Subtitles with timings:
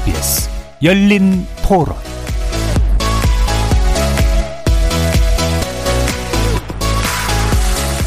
[0.00, 0.48] KBS
[0.82, 1.94] 열린 토론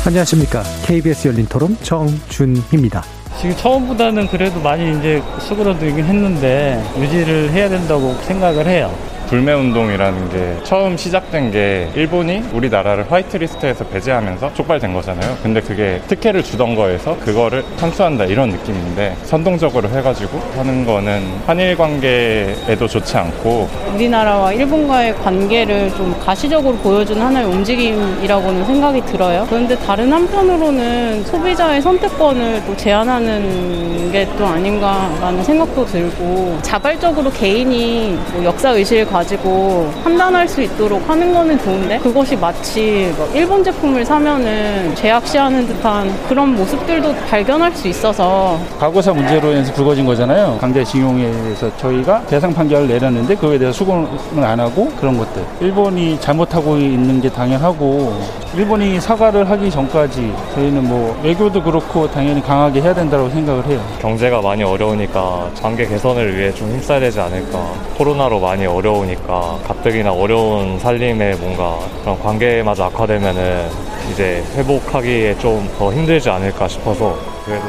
[0.05, 0.64] 안녕하십니까.
[0.86, 3.04] KBS 열린 토론 정준희입니다.
[3.40, 8.91] 지금 처음보다는 그래도 많이 이제 수그러들긴 했는데 유지를 해야 된다고 생각을 해요.
[9.34, 15.36] 불매 운동이라는 게 처음 시작된 게 일본이 우리나라를 화이트리스트에서 배제하면서 촉발된 거잖아요.
[15.42, 22.88] 근데 그게 특혜를 주던 거에서 그거를 탄수한다 이런 느낌인데 선동적으로 해가지고 하는 거는 한일 관계에도
[22.88, 29.48] 좋지 않고 우리나라와 일본과의 관계를 좀 가시적으로 보여주는 하나의 움직임이라고는 생각이 들어요.
[29.50, 38.44] 그런데 다른 한편으로는 소비자의 선택권을 또 제한하는 게 또 아닌가라는 생각도 들고 자발적으로 개인이 뭐
[38.44, 44.06] 역사 의식을 가 지고 판단할 수 있도록 하는 거는 좋은데 그것이 마치 뭐 일본 제품을
[44.06, 50.58] 사면은 제약시하는 듯한 그런 모습들도 발견할 수 있어서 과거사 문제로 인해서 불거진 거잖아요.
[50.59, 55.44] 강제징용에 대해서 저희가 대상 판결을 내렸는데 그거에 대해서 수긍을 안 하고 그런 것들.
[55.62, 58.14] 일본이 잘못하고 있는 게 당연하고
[58.56, 63.80] 일본이 사과를 하기 전까지 저희는 뭐 외교도 그렇고 당연히 강하게 해야 된다고 생각을 해요.
[64.00, 67.59] 경제가 많이 어려우니까 관계 개선을 위해 좀 힘써야 되지 않을까.
[67.97, 73.68] 코로나로 많이 어려 우니까 가뜩이나 어려운 살림에 뭔가 그런 관계마저 악화되면은
[74.12, 77.64] 이제 회복하기에 좀 더 힘들지 않을까 싶어서 그래도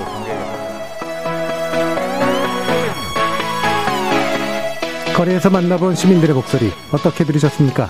[5.17, 7.89] 거리에서 만나본 시민들의 목소리 어떻게 들으셨습니까?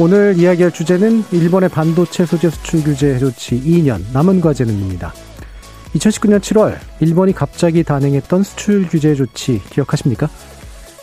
[0.00, 5.12] 오늘 이야기할 주제는 일본의 반도체 소재 수출 규제 조치 2년 남은 과제는입니다.
[5.94, 10.28] 2019년 7월 일본이 갑자기 단행했던 수출 규제 조치 기억하십니까?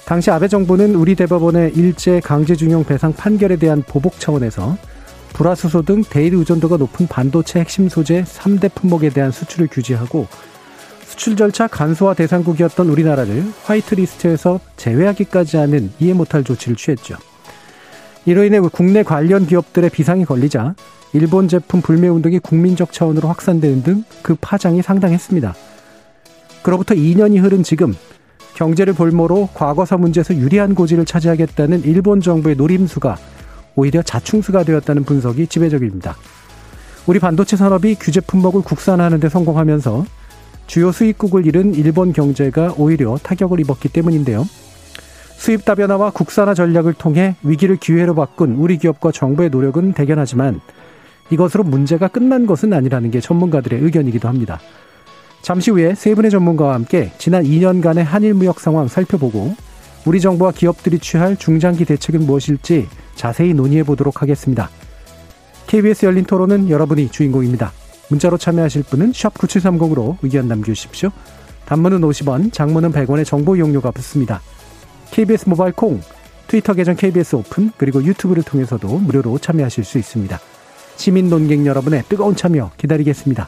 [0.06, 4.78] 당시 아베 정부는 우리 대법원의 일제 강제징용 배상 판결에 대한 보복 차원에서
[5.34, 10.28] 불화수소 등 대일 의존도가 높은 반도체 핵심 소재 3대 품목에 대한 수출을 규제하고
[11.06, 17.16] 수출 절차 간소화 대상국이었던 우리나라를 화이트리스트에서 제외하기까지 하는 이해 못할 조치를 취했죠.
[18.26, 20.76] 이로 인해 국내 관련 기업들의 비상이 걸리자
[21.14, 25.54] 일본 제품 불매 운동이 국민적 차원으로 확산되는 등 그 파장이 상당했습니다.
[26.64, 27.96] 그로부터 2년이 흐른 지금
[28.56, 33.18] 경제를 볼모로 과거사 문제에서 유리한 고지를 차지하겠다는 일본 정부의 노림수가
[33.76, 36.16] 오히려 자충수가 되었다는 분석이 지배적입니다.
[37.06, 40.06] 우리 반도체 산업이 규제 품목을 국산화하는 데 성공하면서
[40.68, 44.46] 주요 수입국을 잃은 일본 경제가 오히려 타격을 입었기 때문인데요.
[45.36, 50.62] 수입 다변화와 국산화 전략을 통해 위기를 기회로 바꾼 우리 기업과 정부의 노력은 대견하지만
[51.30, 54.60] 이것으로 문제가 끝난 것은 아니라는 게 전문가들의 의견이기도 합니다.
[55.46, 59.54] 잠시 후에 세 분의 전문가와 함께 지난 2년간의 한일 무역 상황 살펴보고
[60.04, 64.72] 우리 정부와 기업들이 취할 중장기 대책은 무엇일지 자세히 논의해 보도록 하겠습니다.
[65.68, 67.74] KBS 열린 토론은 여러분이 주인공입니다.
[68.10, 71.12] 문자로 참여하실 분은 9730으로 의견 남겨주십시오.
[71.68, 74.42] 단문은 50원, 장문은 100원의 정보 이용료가 붙습니다.
[75.12, 76.02] KBS 모바일 콩,
[76.48, 80.40] 트위터 계정 KBS 오픈, 그리고 유튜브를 통해서도 무료로 참여하실 수 있습니다.
[80.96, 83.48] 시민 논객 여러분의 뜨거운 참여 기다리겠습니다.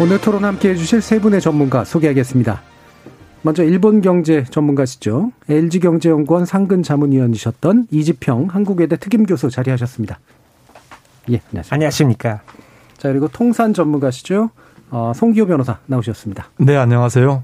[0.00, 2.62] 오늘 토론 함께 해주실 세 분의 전문가 소개하겠습니다.
[3.42, 5.30] 먼저 일본 경제 전문가시죠.
[5.46, 10.18] LG경제연구원 상근 자문위원이셨던 이지평 한국외대 특임교수 자리하셨습니다.
[11.32, 11.74] 예, 안녕하십니까.
[11.74, 12.40] 안녕하십니까.
[12.96, 14.48] 자, 그리고 통산 전문가시죠.
[14.88, 16.48] 어, 송기호 변호사 나오셨습니다.
[16.56, 17.42] 네, 안녕하세요.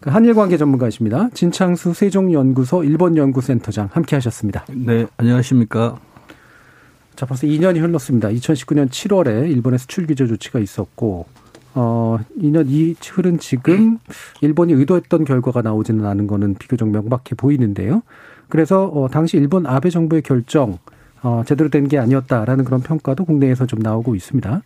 [0.00, 1.28] 그 한일 관계 전문가이십니다.
[1.34, 4.64] 진창수 세종연구소 일본연구센터장 함께 하셨습니다.
[4.70, 5.98] 네, 안녕하십니까.
[7.14, 8.28] 자, 벌써 2년이 흘렀습니다.
[8.28, 11.26] 2019년 7월에 일본의 수출 규제 조치가 있었고,
[11.74, 13.98] 어, 2년 이 흐른 지금
[14.40, 18.02] 일본이 의도했던 결과가 나오지는 않은 거는 비교적 명확해 보이는데요.
[18.48, 20.78] 그래서 어, 당시 일본 아베 정부의 결정
[21.22, 24.62] 어, 제대로 된 게 아니었다라는 그런 평가도 국내에서 좀 나오고 있습니다.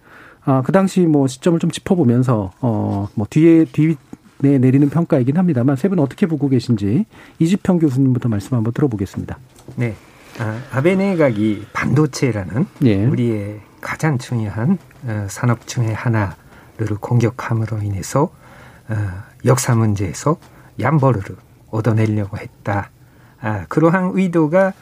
[0.47, 3.97] 아, 그 당시 뭐 시점을 좀 짚어보면서 어, 뭐 뒤에 뒤에
[4.41, 7.07] 내리는 평가이긴 합니다만 세 분 어떻게 보고 계신지
[7.39, 9.39] 이지평 교수님부터 말씀 한번 들어보겠습니다.
[9.77, 9.95] 네.
[10.39, 13.05] 아, 아베 내각이 반도체라는 예.
[13.07, 16.35] 우리의 가장 중요한 어, 산업 중의 하나
[16.77, 18.31] 를 공격함으로 인해서
[18.89, 18.97] 어,
[19.45, 20.39] 역사 문제에서
[20.81, 21.23] 양보를
[21.71, 22.91] 얻어내려고 했다.
[23.41, 24.73] 아, 그러한 의도가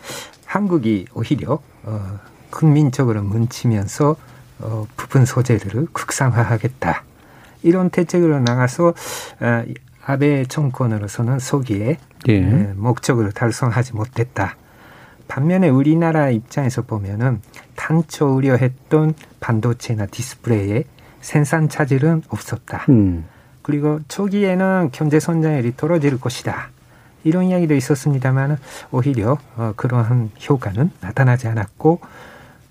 [0.47, 2.19] 한국이 오히려 어,
[2.50, 4.17] 국민적으로 뭉치면서
[4.61, 7.05] 어, 부분 소재를 국산화하겠다.
[7.62, 9.65] 이런 대책으로 나가서 어,
[10.05, 11.99] 아베 정권으로서는 소기에
[12.29, 12.33] 예.
[12.33, 14.56] 에, 목적을 달성하지 못했다.
[15.29, 17.41] 반면에 우리나라 입장에서 보면은
[17.77, 20.85] 단초 우려했던 반도체나 디스플레이의
[21.23, 22.85] 생산 차질은 없었다.
[22.91, 23.25] 음.
[23.63, 26.69] 그리고 초기에는 경제 성장률이 떨어질 것이다.
[27.25, 28.59] 이런 이야기도 있었습니다만
[28.91, 32.01] 오히려 어, 그러한 효과는 나타나지 않았고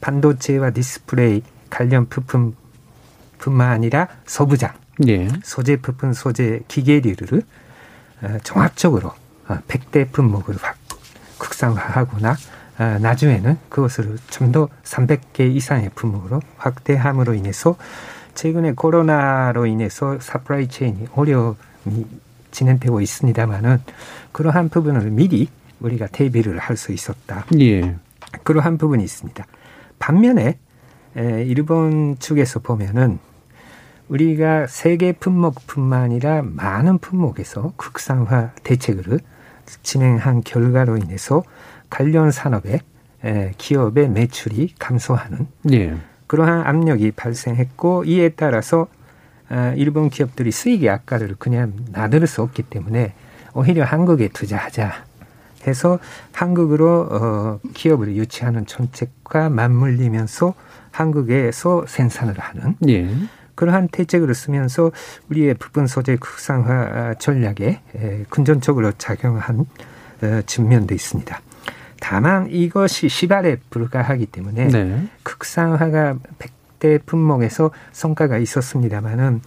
[0.01, 4.74] 반도체와 디스플레이 관련 부품뿐만 아니라 소부장,
[5.07, 5.30] 예.
[5.44, 7.42] 소재 부품, 소재 기계류를
[8.24, 9.13] 어, 종합적으로
[9.47, 10.75] 어, 100대 품목을 확
[11.38, 12.36] 국산화하거나
[12.80, 17.77] 어, 나중에는 그것을 좀 더 300개 이상의 품목으로 확대함으로 인해서
[18.36, 22.06] 최근에 코로나로 인해서 사프라이 체인이 어려움이
[22.51, 23.80] 진행되고 있습니다만은
[24.31, 25.50] 그러한 부분을 미리
[25.80, 27.45] 우리가 대비를 할 수 있었다.
[27.60, 27.95] 예.
[28.44, 29.45] 그러한 부분이 있습니다.
[30.00, 30.57] 반면에
[31.18, 33.19] 에, 일본 측에서 보면은
[34.07, 39.19] 우리가 세계 품목뿐만 아니라 많은 품목에서 국산화 대책을
[39.83, 41.44] 진행한 결과로 인해서
[41.89, 42.80] 관련 산업의
[43.24, 45.95] 에, 기업의 매출이 감소하는 예.
[46.31, 48.88] 그러한 압력이 발생했고 이에 따라서
[49.50, 53.13] 어, 일본 기업들이 수익의 악화를 그냥 나들 수 없기 때문에
[53.54, 54.94] 오히려 한국에 투자하자
[55.68, 56.00] 해서
[56.31, 60.54] 한국으로 어, 기업을 유치하는 정책과 맞물리면서
[60.92, 63.13] 한국에서 생산을 하는 예.
[63.56, 64.92] 그러한 대책을 쓰면서
[65.30, 69.66] 우리의 부분 소재 국산화 전략에 에, 근전적으로 작용한
[70.22, 71.42] 어, 측면도 있습니다.
[72.01, 75.07] 다만 이것이 시발에 불과하기 때문에 네.
[75.21, 79.39] 극상화가 100대 품목에서 성과가 있었습니다마는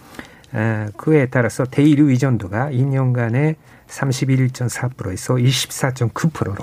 [0.53, 3.55] 어, 그에 따라서 대일 의존도가 2년간에
[3.87, 6.55] 31.4%에서 24.9%로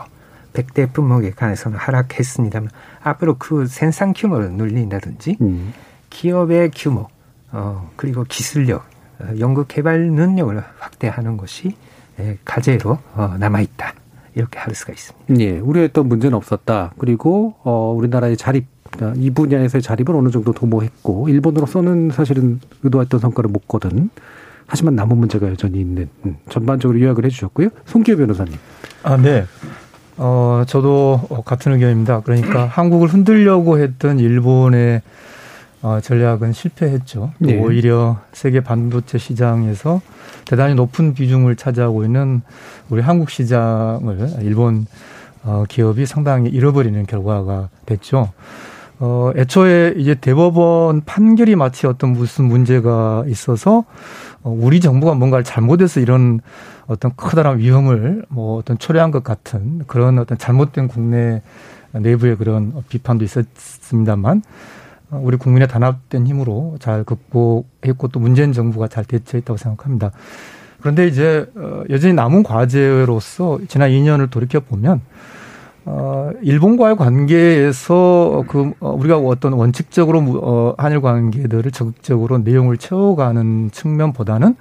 [0.54, 2.70] 100대 품목에 관해서는 하락했습니다만
[3.02, 5.74] 앞으로 그 생산 규모를 늘린다든지 음.
[6.08, 7.08] 기업의 규모
[7.50, 8.86] 어, 그리고 기술력
[9.20, 11.76] 어, 연구 개발 능력을 확대하는 것이
[12.18, 13.94] 에, 과제로 어, 남아 있다
[14.34, 15.40] 이렇게 할 수가 있습니다.
[15.40, 15.58] 예.
[15.58, 16.92] 우려했던 문제는 없었다.
[16.98, 18.66] 그리고 어 우리나라의 자립
[19.16, 24.10] 이 분야에서의 자립을 어느 정도 도모했고 일본으로서는 사실은 의도했던 성과를 못 거둔
[24.66, 27.68] 하지만 남은 문제가 여전히 있는 음, 전반적으로 요약을 해주셨고요.
[27.86, 28.54] 송기호 변호사님.
[29.02, 29.44] 아, 네.
[30.16, 32.20] 어, 저도 같은 의견입니다.
[32.20, 35.02] 그러니까 한국을 흔들려고 했던 일본의
[35.82, 37.32] 어, 전략은 실패했죠.
[37.38, 37.58] 또 네.
[37.58, 40.00] 오히려 세계 반도체 시장에서
[40.44, 42.42] 대단히 높은 비중을 차지하고 있는
[42.88, 44.86] 우리 한국 시장을 일본
[45.44, 48.30] 어, 기업이 상당히 잃어버리는 결과가 됐죠.
[49.00, 53.84] 어, 애초에 이제 대법원 판결이 마치 어떤 무슨 문제가 있어서
[54.44, 56.40] 어, 우리 정부가 뭔가를 잘못해서 이런
[56.86, 61.42] 어떤 커다란 위험을 뭐 어떤 초래한 것 같은 그런 어떤 잘못된 국내
[61.90, 64.42] 내부의 그런 비판도 있었습니다만 어,
[65.20, 70.10] 우리 국민의 단합된 힘으로 잘 극복했고 또 문재인 정부가 잘 대처했다고 생각합니다.
[70.80, 75.00] 그런데 이제 어, 여전히 남은 과제로서 지난 2년을 돌이켜 보면
[75.84, 83.70] 어, 일본과의 관계에서 그 어, 우리가 어떤 원칙적으로 무- 어, 한일 관계들을 적극적으로 내용을 채워가는
[83.72, 84.56] 측면보다는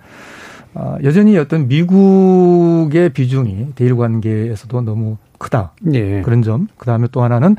[0.73, 5.71] 어, 여전히 어떤 미국의 비중이 대일 관계에서도 너무 크다.
[5.93, 6.21] 예.
[6.21, 6.67] 그런 점.
[6.77, 7.55] 그 다음에 또 하나는 어,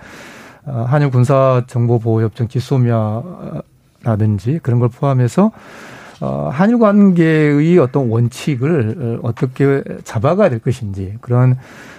[0.65, 3.63] 한일 군사 정보 보호 협정 지소미아라든지
[4.63, 5.51] 그런 걸 포함해서
[6.21, 11.57] 어, 한일 관계의 어떤 원칙을 어, 어떻게 잡아가야 될 것인지 그런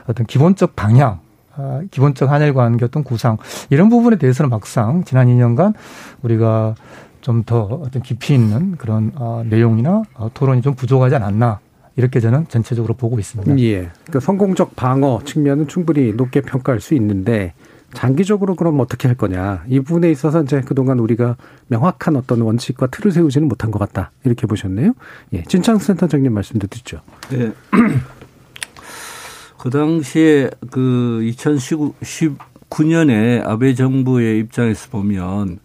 [0.08, 1.20] 어떤 기본적 방향,
[1.55, 3.38] 아, 기본적 한일 관계 어떤 구상
[3.70, 5.74] 이런 부분에 대해서는 막상 지난 2년간
[6.22, 6.75] 우리가
[7.24, 11.60] 좀 더 어떤 깊이 있는 그런 어, 내용이나 어, 토론이 좀 부족하지 않았나
[11.96, 13.58] 이렇게 저는 전체적으로 보고 있습니다.
[13.60, 13.89] 예.
[14.12, 17.53] 그 성공적 방어 측면은 충분히 높게 평가할 수 있는데
[17.93, 19.63] 장기적으로 그럼 어떻게 할 거냐.
[19.67, 24.12] 이 부분에 있어서 이제 그동안 우리가 명확한 어떤 원칙과 틀을 세우지는 못한 것 같다.
[24.23, 24.93] 이렇게 보셨네요.
[25.33, 25.43] 예.
[25.43, 27.01] 진창수 센터장님 말씀도 듣죠.
[27.29, 27.51] 네.
[29.57, 35.59] 그 당시에 그 2019년에 아베 정부의 입장에서 보면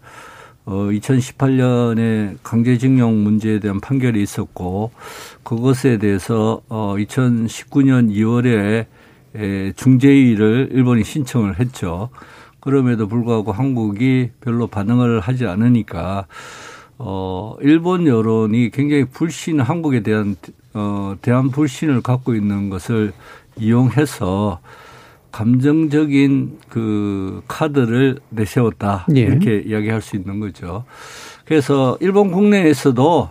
[0.65, 4.91] 어 2018년에 강제징용 문제에 대한 판결이 있었고
[5.43, 8.87] 그것에 대해서 어 2019년 2월에 에
[9.75, 12.09] 중재위를 일본이 신청을 했죠.
[12.59, 16.25] 그럼에도 불구하고 한국이 별로 반응을 하지 않으니까
[16.97, 20.35] 어 일본 여론이 굉장히 불신 한국에 대한
[20.73, 23.13] 어 대한 불신을 갖고 있는 것을
[23.57, 24.59] 이용해서
[25.31, 29.21] 감정적인 그 카드를 내세웠다 예.
[29.21, 30.83] 이렇게 이야기할 수 있는 거죠.
[31.45, 33.29] 그래서 일본 국내에서도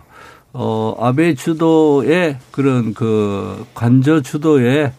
[0.53, 4.91] 어 아베 주도의 그런 그 관저 주도의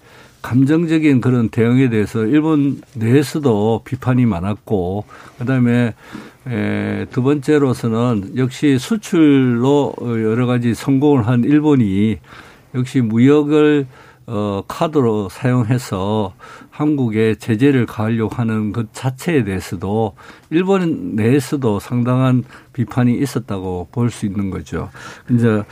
[0.43, 5.05] 감정적인 그런 대응에 대해서 일본 내에서도 비판이 많았고
[5.39, 5.95] 그다음에
[6.47, 12.19] 에, 두 번째로서는 역시 수출로 여러 가지 성공을 한 일본이
[12.75, 13.87] 역시 무역을
[14.27, 16.35] 어, 카드로 사용해서
[16.71, 20.15] 한국에 제재를 가하려고 하는 것 자체에 대해서도
[20.51, 24.89] 일본 내에서도 상당한 비판이 있었다고 볼 수 있는 거죠.
[25.31, 25.63] 이제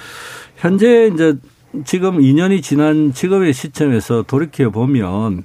[0.56, 1.36] 현재 이제
[1.84, 5.44] 지금 2년이 지난 지금의 시점에서 돌이켜 보면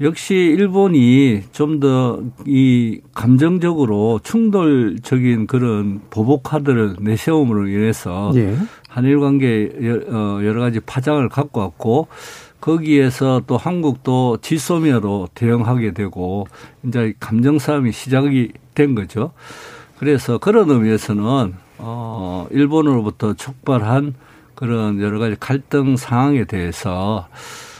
[0.00, 8.56] 역시 일본이 좀 더 이 감정적으로 충돌적인 그런 보복 카드를 내세움으로 인해서 예.
[8.88, 9.70] 한일 관계
[10.08, 12.08] 어, 여러 가지 파장을 갖고 왔고
[12.60, 16.46] 거기에서 또 한국도 지소미아로 대응하게 되고
[16.86, 19.32] 이제 감정 싸움이 시작이 된 거죠.
[19.98, 24.14] 그래서 그런 의미에서는 어 일본으로부터 촉발한
[24.60, 27.26] 그런 여러 가지 갈등 상황에 대해서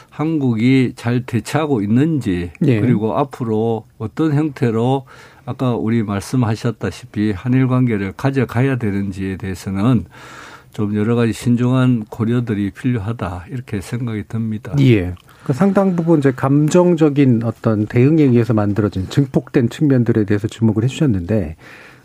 [0.09, 2.81] 한국이 잘 대처하고 있는지 예.
[2.81, 5.05] 그리고 앞으로 어떤 형태로
[5.45, 10.05] 아까 우리 말씀하셨다시피 한일 관계를 가져가야 되는지에 대해서는
[10.73, 14.73] 좀 여러 가지 신중한 고려들이 필요하다 이렇게 생각이 듭니다.
[14.79, 15.13] 예.
[15.43, 21.57] 그 상당 부분 이제 감정적인 어떤 대응에 의해서 만들어진 증폭된 측면들에 대해서 주목을 해주셨는데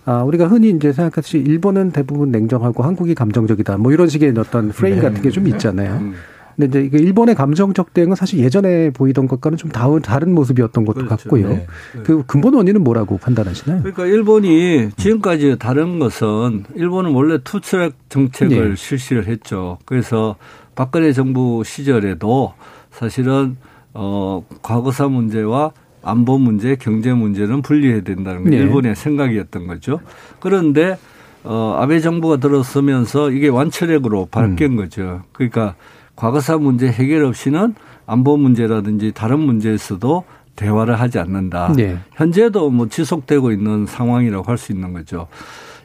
[0.06, 3.76] 아, 우리가 흔히 이제 생각하듯이 일본은 대부분 냉정하고 한국이 감정적이다.
[3.78, 5.02] 뭐 이런 식의 어떤 프레임 네.
[5.02, 5.96] 같은 게 좀 있잖아요.
[5.96, 6.14] 음.
[6.56, 11.08] 근데 이제 일본의 감정적 대응은 사실 예전에 보이던 것과는 좀 다른 모습이었던 것도 그렇죠.
[11.16, 11.48] 같고요.
[11.50, 11.66] 네.
[12.04, 13.80] 그 근본 원인은 뭐라고 판단하시나요?
[13.82, 18.74] 그러니까 일본이 지금까지 다른 것은 일본은 원래 투트랙 정책을 네.
[18.76, 19.76] 실시를 했죠.
[19.84, 20.36] 그래서
[20.74, 22.54] 박근혜 정부 시절에도
[22.90, 23.56] 사실은
[23.92, 25.72] 어 과거사 문제와
[26.06, 28.56] 안보 문제, 경제 문제는 분리해야 된다는 게 네.
[28.58, 30.00] 일본의 생각이었던 거죠.
[30.40, 30.96] 그런데
[31.44, 34.76] 어 아베 정부가 들어서면서 이게 완처력으로 바뀐 음.
[34.76, 35.22] 거죠.
[35.32, 35.74] 그러니까
[36.14, 37.74] 과거사 문제 해결 없이는
[38.06, 41.72] 안보 문제라든지 다른 문제에서도 대화를 하지 않는다.
[41.76, 41.98] 네.
[42.14, 45.26] 현재도 뭐 지속되고 있는 상황이라고 할 수 있는 거죠.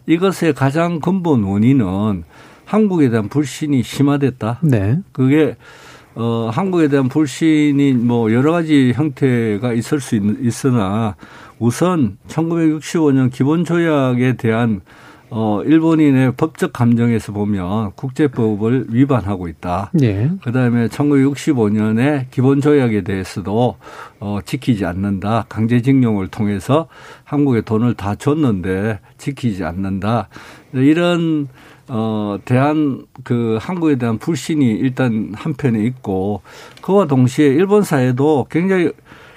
[0.07, 2.23] 이것의 가장 근본 원인은
[2.65, 4.59] 한국에 대한 불신이 심화됐다.
[4.63, 4.99] 네.
[5.11, 5.57] 그게
[6.15, 11.15] 어 한국에 대한 불신이 뭐 여러 가지 형태가 있을 수 있, 있으나
[11.60, 14.82] 우선 1965년 기본 조약에 대한
[15.34, 19.89] 어, 일본인의 법적 감정에서 보면 국제법을 위반하고 있다.
[19.94, 20.30] 네.
[20.44, 23.77] 그 다음에 1965년에 기본조약에 대해서도
[24.20, 25.46] 어, 지키지 않는다.
[25.48, 26.89] 강제징용을 통해서
[27.24, 30.27] 한국에 돈을 다 줬는데 지키지 않는다.
[30.74, 31.48] 이런
[31.88, 36.41] 어, 대한 그 한국에 대한 불신이 일단 한편에 있고
[36.81, 38.91] 그와 동시에 일본 사회도 굉장히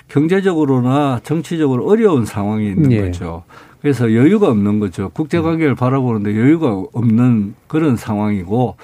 [0.09, 3.01] 경제적으로나 정치적으로 어려운 상황이 있는 네.
[3.01, 3.45] 거죠.
[3.81, 5.11] 그래서 여유가 없는 거죠.
[5.11, 8.77] 국제관계를 바라보는데 여유가 없는 그런 상황이고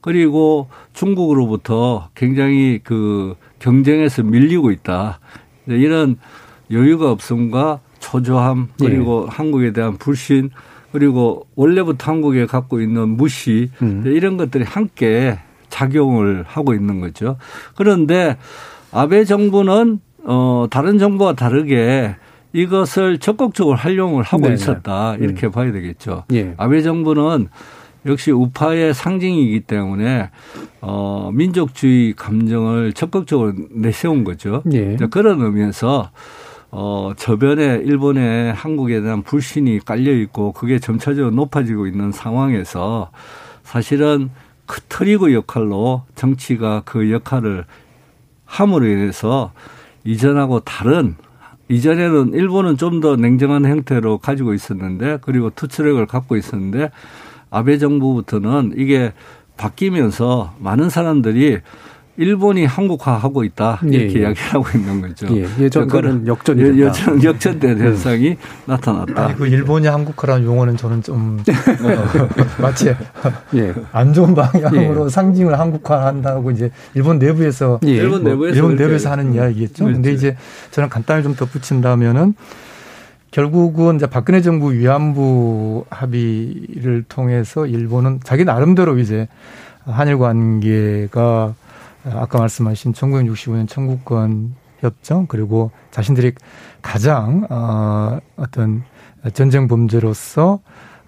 [0.00, 5.20] 그리고 중국으로부터 굉장히 그 경쟁에서 밀리고 있다.
[5.66, 6.16] 이런
[6.70, 9.34] 여유가 없음과 초조함 그리고 예.
[9.34, 10.50] 한국에 대한 불신
[10.92, 14.02] 그리고 원래부터 한국에 갖고 있는 무시 음.
[14.06, 17.36] 이런 것들이 함께 작용을 하고 있는 거죠.
[17.74, 18.36] 그런데
[18.90, 22.16] 아베 정부는 어 다른 정부와 다르게
[22.52, 24.54] 이것을 적극적으로 활용을 하고 네네.
[24.54, 25.52] 있었다 이렇게 음.
[25.52, 26.24] 봐야 되겠죠.
[26.32, 26.54] 예.
[26.56, 27.48] 아베 정부는
[28.06, 30.30] 역시 우파의 상징이기 때문에
[30.80, 34.62] 어 민족주의 감정을 적극적으로 내세운 거죠.
[34.72, 34.96] 예.
[35.10, 36.10] 그런 의미에서
[36.70, 43.10] 어 저변에 일본의 한국에 대한 불신이 깔려 있고 그게 점차적으로 높아지고 있는 상황에서
[43.62, 44.30] 사실은
[44.66, 47.64] 그 트리거 역할로 정치가 그 역할을
[48.44, 49.52] 함으로 인해서
[50.04, 51.16] 이전하고 다른
[51.70, 56.90] 이전에는 일본은 좀 더 냉정한 형태로 가지고 있었는데 그리고 투트랙을 갖고 있었는데
[57.50, 59.12] 아베 정부부터는 이게
[59.56, 61.58] 바뀌면서 많은 사람들이
[62.18, 64.20] 일본이 한국화하고 있다 이렇게 예, 예.
[64.22, 65.28] 이야기하고 있는 거죠.
[65.36, 66.76] 예, 예전과는 역전이 됐다.
[66.76, 69.24] 예전 역전된 현상이 나타났다.
[69.24, 72.08] 아니, 그 일본이 한국화라는 용어는 저는 좀 어,
[72.60, 72.88] 마치
[73.54, 73.74] 예.
[73.92, 75.08] 안 좋은 방향으로 예.
[75.08, 77.90] 상징을 한국화한다고 이제 일본 내부에서 예.
[77.90, 79.84] 일본 뭐 내부에서 일본 내부에서 하는 이야기겠죠.
[79.84, 79.94] 그렇죠.
[79.94, 80.36] 근데 이제
[80.72, 82.34] 저는 간단히 좀 덧붙인다면은
[83.30, 89.28] 결국은 이제 박근혜 정부 위안부 합의를 통해서 일본은 자기 나름대로 이제
[89.84, 91.54] 한일 관계가
[92.04, 96.32] 아까 말씀하신 1965년 청구권 협정 그리고 자신들이
[96.82, 98.84] 가장 어 어떤
[99.34, 100.60] 전쟁 범죄로서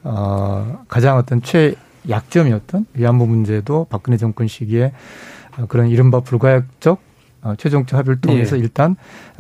[0.03, 4.93] 어 가장 어떤 최약점이었던 위안부 문제도 박근혜 정권 시기에
[5.69, 7.01] 그런 이른바 불가역적
[7.43, 8.61] 어, 최종적 합의를 통해서 예.
[8.61, 8.97] 일단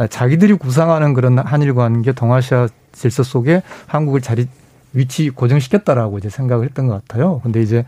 [0.09, 4.47] 자기들이 구상하는 그런 한일 관계 동아시아 질서 속에 한국을 자리
[4.93, 7.41] 위치 고정시켰다라고 이제 생각을 했던 것 같아요.
[7.43, 7.85] 근데 이제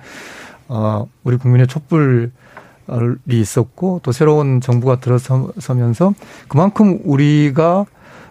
[0.69, 2.51] 어 우리 국민의 촛불 이
[3.28, 6.14] 있었고 또 새로운 정부가 들어서면서
[6.48, 7.86] 그만큼 우리가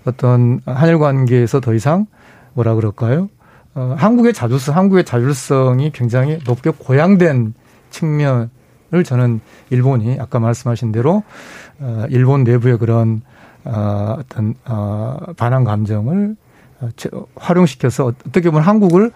[0.06, 2.08] 어떤 한일 관계에서 더 이상
[2.54, 3.30] 뭐라 그럴까요?
[3.74, 7.54] 어, 한국의 자주성, 한국의 자율성이 굉장히 높게 고양된
[7.90, 8.50] 측면이
[9.06, 9.40] 저는
[9.70, 11.24] 일본이 아까 말씀하신 대로
[11.80, 13.22] 어, 일본 내부의 그런
[13.64, 16.36] 어, 어떤 어, 반항 감정을
[16.82, 16.90] 어,
[17.36, 19.12] 활용시켜서 어떻게 보면 한국을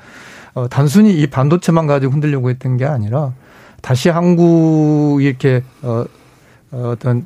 [0.54, 3.34] 어, 단순히 이 반도체만 가지고 흔들려고 했던 게 아니라
[3.82, 6.06] 다시 한국이 이렇게 어,
[6.72, 7.26] 어 어떤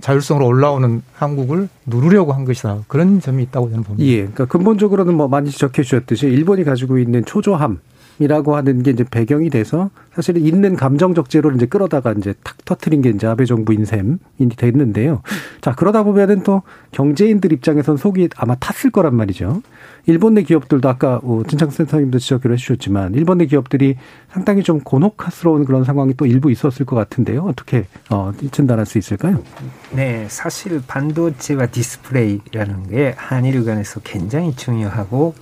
[0.00, 2.84] 자율성으로 올라오는 한국을 누르려고 한 것이다.
[2.88, 4.06] 그런 점이 있다고 저는 봅니다.
[4.08, 4.18] 예.
[4.18, 7.78] 그러니까 근본적으로는 뭐 많이 지적해 주셨듯이 일본이 가지고 있는 초조함
[8.18, 13.02] 이라고 하는 게 이제 배경이 돼서 사실은 있는 감정적 제로를 이제 끌어다가 이제 탁 터트린
[13.02, 14.16] 게 이제 아베 정부 인 셈이
[14.56, 15.20] 됐는데요.
[15.60, 16.62] 자, 그러다 보면은 또
[16.92, 19.60] 경제인들 입장에선 속이 아마 탔을 거란 말이죠.
[20.06, 23.96] 일본 내 기업들도 아까 어, 진창수 센터장님도 지적을 해주셨지만 일본 내 기업들이
[24.30, 27.42] 상당히 좀 곤혹스러운 그런 상황이 또 일부 있었을 것 같은데요.
[27.42, 29.42] 어떻게 어, 진단할 수 있을까요?
[29.90, 35.34] 네, 사실 반도체와 디스플레이라는 게 한일 간에서 굉장히 중요하고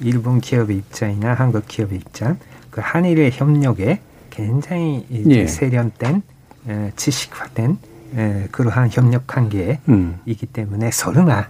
[0.00, 2.38] 일본 기업의 입장이나 한국 기업의 입장,
[2.70, 4.00] 그 한일의 협력에
[4.30, 5.46] 굉장히 예.
[5.46, 6.22] 세련된
[6.96, 7.78] 지식화된
[8.50, 10.18] 그러한 협력 관계이기 음.
[10.52, 11.48] 때문에 설마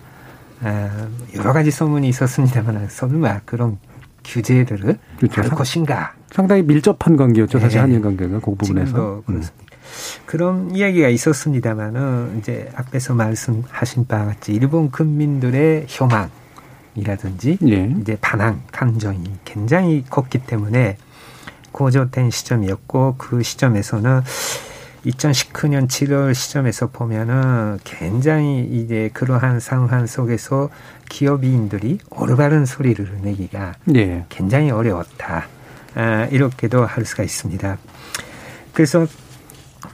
[1.37, 3.79] 여러 가지 소문이 있었습니다만 설마 그런
[4.25, 5.43] 규제들을 그렇죠.
[5.43, 6.15] 할 것인가?
[6.31, 7.81] 상당히 밀접한 관계였죠, 사실 네.
[7.81, 9.23] 한일 관계가 그 부분에서.
[9.29, 9.43] 음.
[10.25, 16.31] 그런 이야기가 있었습니다만은 이제 앞에서 말씀하신 바와 같이 일본 국민들의 혐한
[16.95, 17.95] 이라든지 예.
[18.01, 20.97] 이제 반항 감정이 굉장히 컸기 때문에
[21.73, 24.23] 고조된 시점이었고 그 시점에서는
[25.07, 30.71] 2019년 7월 시점에서 보면은 굉장히 이제 그러한 상황 속에서
[31.09, 34.25] 기업인들이 올바른 소리를 내기가 예.
[34.29, 35.47] 굉장히 어려웠다.
[35.95, 37.79] 아, 이렇게도 할 수가 있습니다.
[38.73, 39.07] 그래서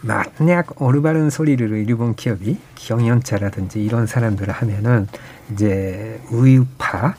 [0.02, 5.08] 만약 올바른 소리를 일본 기업이 경연차라든지 이런 사람들을 하면은
[5.52, 7.14] 이제 우유파 아,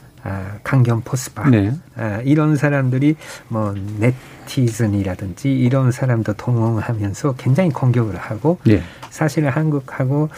[0.62, 1.72] 강경 포스파 네.
[1.96, 3.16] 아, 이런 사람들이
[3.48, 8.82] 뭐 네티즌이라든지 이런 사람도 동원하면서 굉장히 공격을 하고 네.
[9.10, 10.28] 사실 한국하고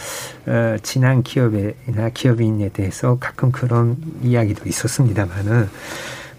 [0.47, 5.69] 어, 지난 기업이나 기업인에 대해서 가끔 그런 이야기도 있었습니다만은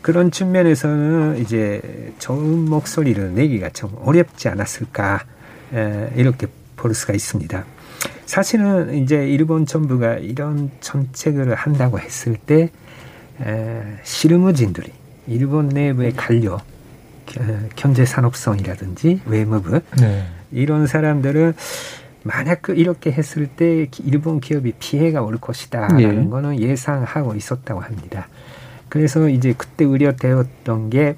[0.02, 5.24] 그런 측면에서는 이제 좋은 목소리를 내기가 좀 어렵지 않았을까
[5.74, 7.64] 에, 이렇게 볼 수가 있습니다.
[8.26, 12.70] 사실은 이제 일본 정부가 이런 정책을 한다고 했을 때 에,
[14.04, 14.92] 실무진들이
[15.28, 16.60] 일본 내부의 관료,
[17.76, 20.26] 경제 산업성이라든지 외무부 네.
[20.52, 21.54] 이런 사람들은
[22.24, 26.30] 만약 그 이렇게 했을 때 일본 기업이 피해가 올 것이다라는 네.
[26.30, 28.28] 거는 예상하고 있었다고 합니다.
[28.88, 31.16] 그래서 이제 그때 우려되었던 게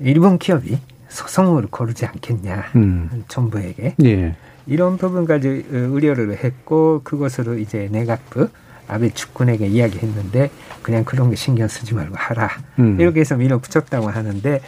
[0.00, 3.24] 일본 기업이 소송을 거르지 않겠냐 음.
[3.28, 4.34] 정부에게 네.
[4.66, 8.48] 이런 부분까지 어, 우려를 했고 그것으로 이제 내각부
[8.92, 10.50] 아베 축군에게 이야기했는데
[10.82, 13.00] 그냥 그런 게 신경 쓰지 말고 하라 음.
[13.00, 14.60] 이렇게 해서 밀어붙였다고 하는데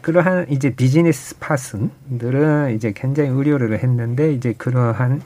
[0.00, 5.20] 그러한 이제 비즈니스 파슨들은 이제 굉장히 우려를 했는데 이제 그러한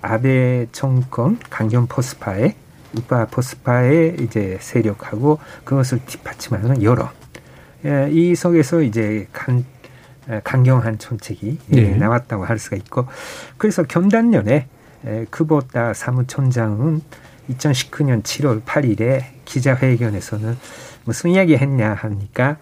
[0.00, 2.54] 아베 정권 강경 포스파의
[2.96, 7.08] 우파 포스파의 이제 세력하고 그것을 뒷받침하는 여론
[7.84, 9.64] 예, 이 속에서 이제 간
[10.42, 11.96] 강경한 정책이 네.
[11.96, 13.06] 나왔다고 할 수가 있고
[13.58, 14.68] 그래서 경단년에
[15.30, 17.02] 크보다 사무총장은
[17.50, 20.56] 2019년 7월 8일에 기자회견에서는
[21.04, 22.56] 무슨 이야기 했냐 하니까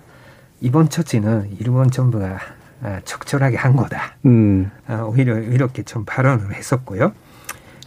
[0.60, 2.38] 이번 처치는 일본 정부가
[2.82, 4.16] 아, 적절하게 한 거다.
[4.26, 4.70] 음.
[4.88, 7.12] 아, 오히려 이렇게 좀 발언을 했었고요.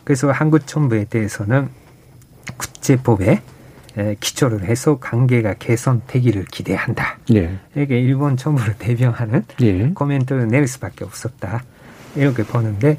[0.06, 1.70] 그래서 한국 정부에 대해서는
[2.58, 3.42] 국제법에
[4.20, 7.18] 기초를 해서 관계가 개선되기를 기대한다.
[7.34, 7.58] 예.
[7.76, 9.90] 이게 일본 정부를 대변하는 예.
[9.90, 11.64] 코멘트를 낼 수밖에 없었다.
[12.16, 12.98] 이렇게 보는데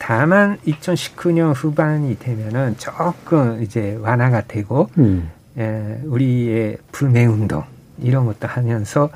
[0.00, 5.30] 다만 2019년 후반이 되면은 조금 이제 완화가 되고 음.
[5.58, 7.62] 에, 우리의 불매 운동
[7.98, 9.10] 이런 것도 하면서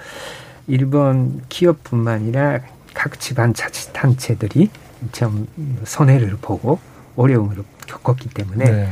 [0.66, 2.60] 일본 기업뿐만 아니라
[2.92, 4.68] 각 지방자치단체들이
[5.12, 5.48] 좀
[5.84, 6.78] 손해를 보고
[7.16, 8.88] 어려움을 겪었기 때문에 네.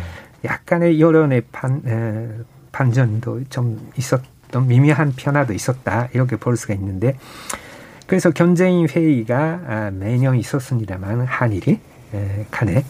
[0.46, 2.26] 약간의 여론의 반, 에,
[2.72, 7.18] 반전도 좀 있었던 미묘한 변화도 있었다 이렇게 볼 수가 있는데
[8.12, 11.80] 그래서 견제인 회의가 아, 매년 있었습니다만 한일이
[12.12, 12.84] 에, 간에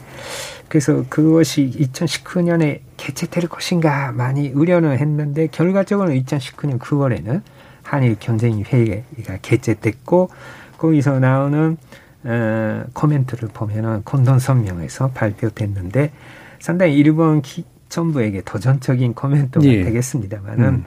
[0.66, 7.40] 그래서 그것이 2019년에 개최될 것인가 많이 우려는 했는데 결과적으로는 2019년 9월에는
[7.84, 10.28] 한일 견제인 회의가 개최됐고
[10.76, 11.76] 거기서 나오는
[12.24, 16.10] 어, 코멘트를 보면은 콘돈 선명에서 발표됐는데
[16.58, 19.84] 상당히 일본 기, 정부에게 도전적인 코멘트가 예.
[19.84, 20.84] 되겠습니다만은 음.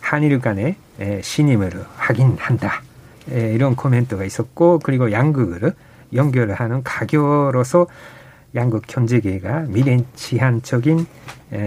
[0.00, 0.76] 한일 간의
[1.20, 2.85] 신임을 확인한다.
[3.28, 5.74] 이런 코멘트가 있었고 그리고 양극을
[6.14, 7.86] 연결을 하는 가교로서
[8.54, 11.06] 양극 경제계가 미래치한적인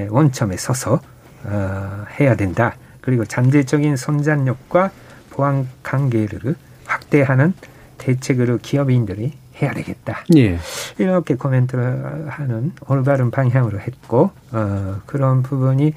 [0.09, 0.99] 원점에 서서
[1.43, 2.75] 어, 해야 된다.
[3.01, 4.91] 그리고 잠재적인 선전력과
[5.29, 7.53] 보안 관계를 확대하는
[7.97, 10.23] 대책으로 기업인들이 해야 되겠다.
[10.37, 10.57] 예.
[10.97, 15.93] 이렇게 코멘트를 하는 올바른 방향으로 했고 어, 그런 부분이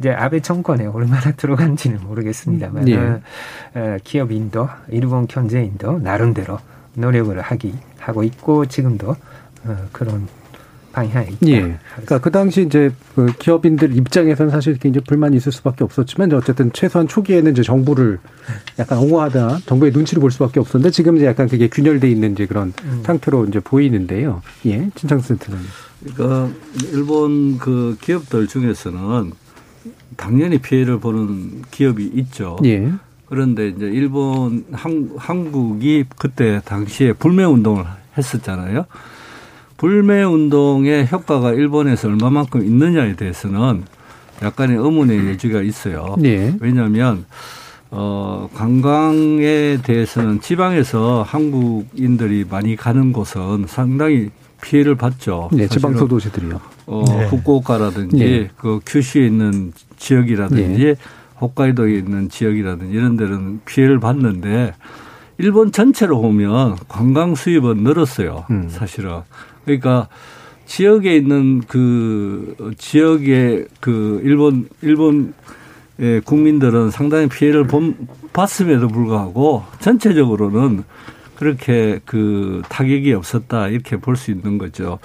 [0.00, 2.96] 이제 아베 정권에 얼마나 들어간지는 모르겠습니다만 예.
[2.96, 3.20] 어,
[3.74, 6.58] 어, 기업인도 일본 경제인도 나름대로
[6.94, 9.10] 노력을 하기 하고 있고 지금도
[9.64, 10.26] 어, 그런
[10.92, 11.46] 방향이 있다.
[11.48, 11.78] 예.
[11.92, 17.06] 그러니까 그 당시 이제 그 기업인들 입장에서는 사실 굉장히 불만이 있을 수밖에 없었지만 어쨌든 최소한
[17.06, 18.18] 초기에는 이제 정부를
[18.78, 22.72] 약간 옹호하다 정부의 눈치를 볼 수밖에 없었는데 지금 이제 약간 그게 균열돼 있는 이제 그런
[22.84, 23.02] 음.
[23.04, 24.40] 상태로 이제 보이는데요.
[24.66, 24.90] 예.
[24.94, 25.66] 진창수 센터장님.
[26.14, 26.50] 그러니까
[26.92, 29.32] 일본 그 기업들 중에서는
[30.20, 32.58] 당연히 피해를 보는 기업이 있죠.
[32.66, 32.92] 예.
[33.24, 37.86] 그런데 이제 일본 한, 한국이 그때 당시에 불매 운동을
[38.18, 38.84] 했었잖아요.
[39.78, 43.84] 불매 운동의 효과가 일본에서 얼마만큼 있느냐에 대해서는
[44.42, 46.16] 약간의 의문의 여지가 있어요.
[46.24, 46.54] 예.
[46.60, 47.24] 왜냐하면
[47.90, 54.28] 어 관광에 대해서는 지방에서 한국인들이 많이 가는 곳은 상당히
[54.60, 55.48] 피해를 받죠.
[55.52, 56.60] 네, 지방 소도시들이요.
[56.86, 57.26] 어, 네.
[57.26, 58.48] 후쿠오카라든지 네.
[58.56, 60.94] 그 큐슈에 있는 지역이라든지 네.
[61.40, 64.74] 홋카이도에 있는 지역이라든지 이런 데는 피해를 봤는데
[65.38, 68.44] 일본 전체로 보면 관광 수입은 늘었어요.
[68.50, 68.68] 음.
[68.68, 69.20] 사실은.
[69.64, 70.08] 그러니까
[70.66, 75.34] 지역에 있는 그 지역의 그 일본 일본
[75.98, 77.94] 의 국민들은 상당히 피해를 본,
[78.32, 80.82] 봤음에도 불구하고 전체적으로는
[81.36, 84.98] 그렇게 그 타격이 없었다 이렇게 볼 수 있는 거죠.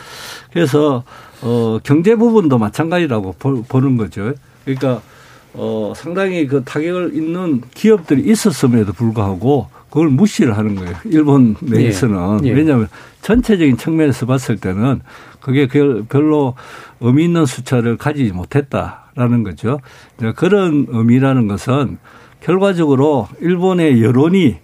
[0.53, 1.03] 그래서
[1.41, 4.33] 어 경제 부분도 마찬가지라고 보, 보는 거죠.
[4.65, 5.01] 그러니까
[5.53, 10.93] 어 상당히 그 타격을 입는 기업들이 있었음에도 불구하고 그걸 무시를 하는 거예요.
[11.05, 12.49] 일본 내에서는 예.
[12.49, 12.53] 예.
[12.53, 12.89] 왜냐하면
[13.21, 14.99] 전체적인 측면에서 봤을 때는
[15.39, 16.55] 그게 그 별로
[16.99, 19.79] 의미 있는 숫자를 가지지 못했다라는 거죠.
[20.35, 21.97] 그런 의미라는 것은
[22.41, 24.57] 결과적으로 일본의 여론이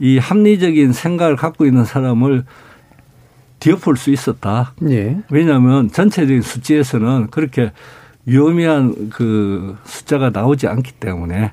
[0.00, 2.44] 이 합리적인 생각을 갖고 있는 사람을
[3.60, 4.72] 뒤엎을 수 있었다.
[4.88, 5.18] 예.
[5.30, 7.72] 왜냐하면 전체적인 수치에서는 그렇게
[8.26, 11.52] 유의미한 그 숫자가 나오지 않기 때문에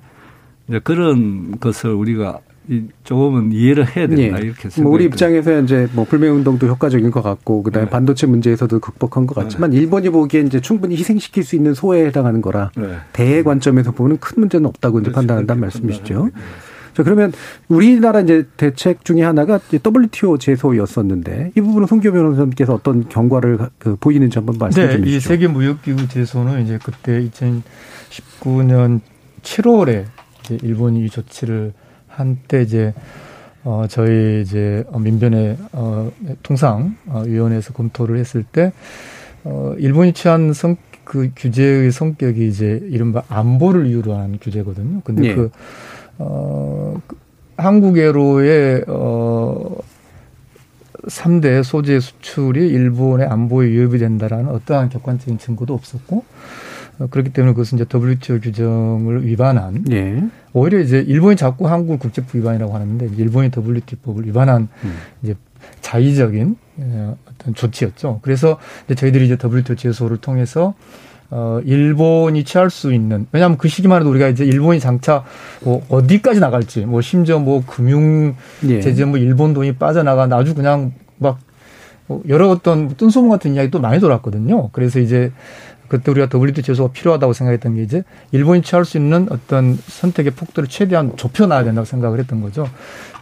[0.67, 4.81] 이제 그런 것을 우리가 이 조금은 이해를 해야 된다 이렇게 생각합니다.
[4.81, 7.89] 뭐 우리 입장에서 이제 뭐 불매 운동도 효과적인 것 같고 그다음에 네.
[7.89, 12.71] 반도체 문제에서도 극복한 것 같지만 일본이 보기엔 이제 충분히 희생시킬 수 있는 소에 해당하는 거라
[12.75, 12.97] 네.
[13.13, 15.13] 대의 관점에서 보면 큰 문제는 없다고 이제.
[15.13, 16.29] 판단한다는 말씀이시죠.
[16.97, 17.31] 자 그러면
[17.67, 24.39] 우리나라 이제 대책 중에 하나가 WTO 제소였었는데 이 부분은 송교 변호사님께서 어떤 경과를 그 보이는지
[24.39, 25.29] 한번 말씀해 네, 이 주시죠.
[25.29, 29.01] 세계 무역기구 제소는 이제 그때 2019년
[29.43, 30.05] 7월에
[30.39, 31.73] 이제 일본이 이 조치를
[32.07, 32.95] 한때 이제
[33.63, 38.71] 어 저희 이제 민변의 어 통상 어, 위원회에서 검토를 했을 때
[39.43, 45.01] 어 일본이 취한 성 그 규제의 성격이 이제 이른바 안보를 이유로 한 규제거든요.
[45.05, 45.35] 근데 예.
[45.35, 45.49] 그
[46.17, 47.17] 어, 그
[47.57, 49.77] 한국외로의, 어,
[51.07, 56.23] 3대 소재 수출이 일본의 안보에 위협이 된다라는 어떠한 객관적인 증거도 없었고,
[56.99, 60.23] 어, 그렇기 때문에 그것은 이제 WTO 규정을 위반한, 예.
[60.53, 64.97] 오히려 이제 일본이 자꾸 한국을 국제법 위반이라고 하는데, 일본이 WTO법을 위반한 음.
[65.23, 65.35] 이제
[65.81, 68.19] 자의적인 예, 어떤 조치였죠.
[68.21, 70.75] 그래서 이제 저희들이 이제 WTO 제소를 통해서
[71.29, 75.23] 어, 일본이 취할 수 있는, 왜냐하면 그 시기만 해도 우리가 이제 일본이 장차
[75.61, 78.35] 뭐 어디까지 나갈지, 뭐 심지어 뭐 금융
[78.67, 78.79] 예.
[78.79, 83.99] 제재 뭐 일본 돈이 빠져나간 아주 그냥 막뭐 여러 어떤 뜬소문 같은 이야기 또 많이
[83.99, 84.69] 돌았거든요.
[84.71, 85.31] 그래서 이제
[85.87, 90.69] 그때 우리가 WTO 제소가 필요하다고 생각했던 게 이제 일본이 취할 수 있는 어떤 선택의 폭도를
[90.69, 92.69] 최대한 좁혀놔야 된다고 생각을 했던 거죠.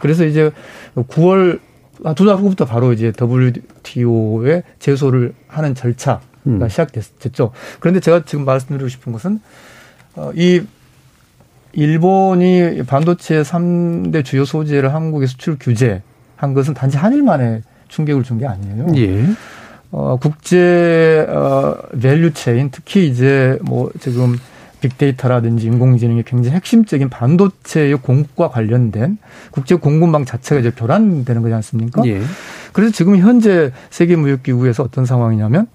[0.00, 0.50] 그래서 이제
[0.94, 1.60] 9월
[2.14, 6.68] 두 달 후부터 바로 이제 WTO에 제소를 하는 절차가 음.
[6.68, 7.52] 시작됐죠.
[7.80, 9.40] 그런데 제가 지금 말씀드리고 싶은 것은
[10.14, 10.62] 어, 이
[11.72, 16.02] 일본이 반도체 3대 주요 소재를 한국에 수출 규제
[16.36, 18.86] 한 것은 단지 한일 만에 충격을 준 게 아니에요.
[18.96, 19.24] 예.
[19.90, 24.36] 어, 국제 어, value chain 특히 이제 뭐 지금
[24.88, 29.18] 빅데이터라든지 인공지능이 굉장히 핵심적인 반도체의 공급과 관련된
[29.50, 32.02] 국제 공급망 자체가 이제 교란되는 거지 않습니까?
[32.06, 32.20] 예.
[32.72, 35.66] 그래서 지금 현재 세계무역기구에서 어떤 상황이냐면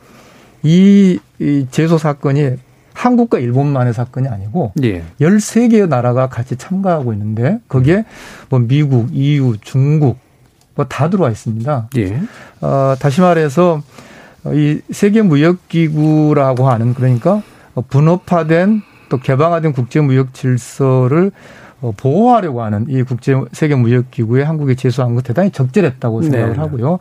[0.63, 2.51] 이, 이 제소 사건이
[2.93, 5.03] 한국과 일본만의 사건이 아니고 예.
[5.19, 8.05] 13개의 나라가 같이 참가하고 있는데 거기에
[8.49, 10.17] 뭐 미국, EU, 중국
[10.75, 11.89] 뭐 다 들어와 있습니다.
[11.97, 12.21] 예.
[12.61, 13.81] 어, 다시 말해서
[14.47, 17.43] 이 세계 무역 기구라고 하는 그러니까
[17.89, 21.31] 분업화된 또 개방화된 국제 무역 질서를
[21.81, 26.57] 어, 보호하려고 하는 이 국제 세계 무역 기구에 한국이 제소한 거 대단히 적절했다고 생각을 네.
[26.57, 26.99] 하고요.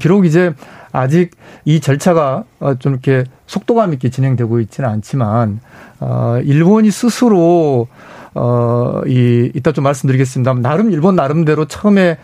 [0.00, 0.52] 비록 이제
[0.90, 1.30] 아직
[1.64, 5.60] 이 절차가 어, 좀 이렇게 속도감 있게 진행되고 있지는 않지만
[6.00, 7.86] 어, 일본이 스스로
[8.34, 10.54] 어, 이 이따 좀 말씀드리겠습니다.
[10.54, 12.18] 나름 일본 나름대로 처음에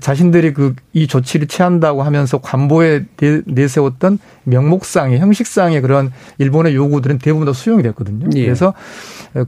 [0.00, 3.04] 자신들이 그 이 조치를 취한다고 하면서 관보에
[3.46, 8.28] 내세웠던 명목상의 형식상의 그런 일본의 요구들은 대부분 다 수용이 됐거든요.
[8.36, 8.44] 예.
[8.44, 8.72] 그래서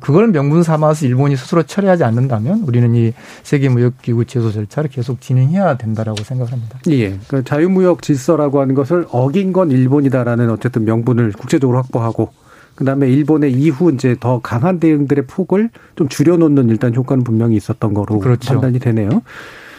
[0.00, 3.12] 그걸 명분 삼아서 일본이 스스로 처리하지 않는다면 우리는 이
[3.44, 6.80] 세계 무역 기구 제소 절차를 계속 진행해야 된다라고 생각합니다.
[6.90, 7.16] 예.
[7.28, 12.30] 그 자유무역 질서라고 하는 것을 어긴 건 일본이다라는 어쨌든 명분을 국제적으로 확보하고
[12.74, 18.18] 그다음에 일본의 이후 이제 더 강한 대응들의 폭을 좀 줄여놓는 일단 효과는 분명히 있었던 거로
[18.18, 18.54] 그렇죠.
[18.54, 19.22] 판단이 되네요.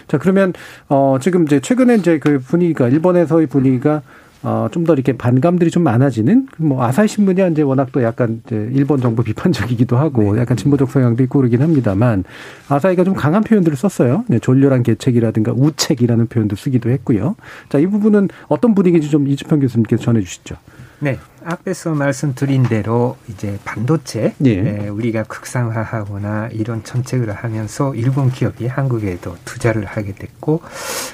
[0.08, 0.54] 자 그러면
[0.90, 4.02] 어 지금 이제 최근에 이제 그 분위기가 일본에서의 분위기가
[4.44, 8.70] 어, 좀 더 이렇게 반감들이 좀 많아지는 뭐 아사히 신문이 이제 워낙 또 약간 이제
[8.74, 10.42] 일본 정부 비판적이기도 하고 네.
[10.42, 12.24] 약간 진보적 성향도 있고 그러긴 합니다만
[12.70, 14.24] 아사히가 좀 강한 표현들을 썼어요.
[14.28, 17.36] 네, 졸렬한 계책이라든가 우책이라는 표현도 쓰기도 했고요.
[17.68, 20.56] 자, 이 부분은 어떤 분위기인지 좀 이주평 교수님께서 전해 주시죠.
[21.00, 21.20] 네.
[21.48, 24.62] 앞에서 말씀드린 대로 이제 반도체 예.
[24.62, 30.62] 네, 우리가 극상화하거나 이런 정책을 하면서 일본 기업이 한국에도 투자를 하게 됐고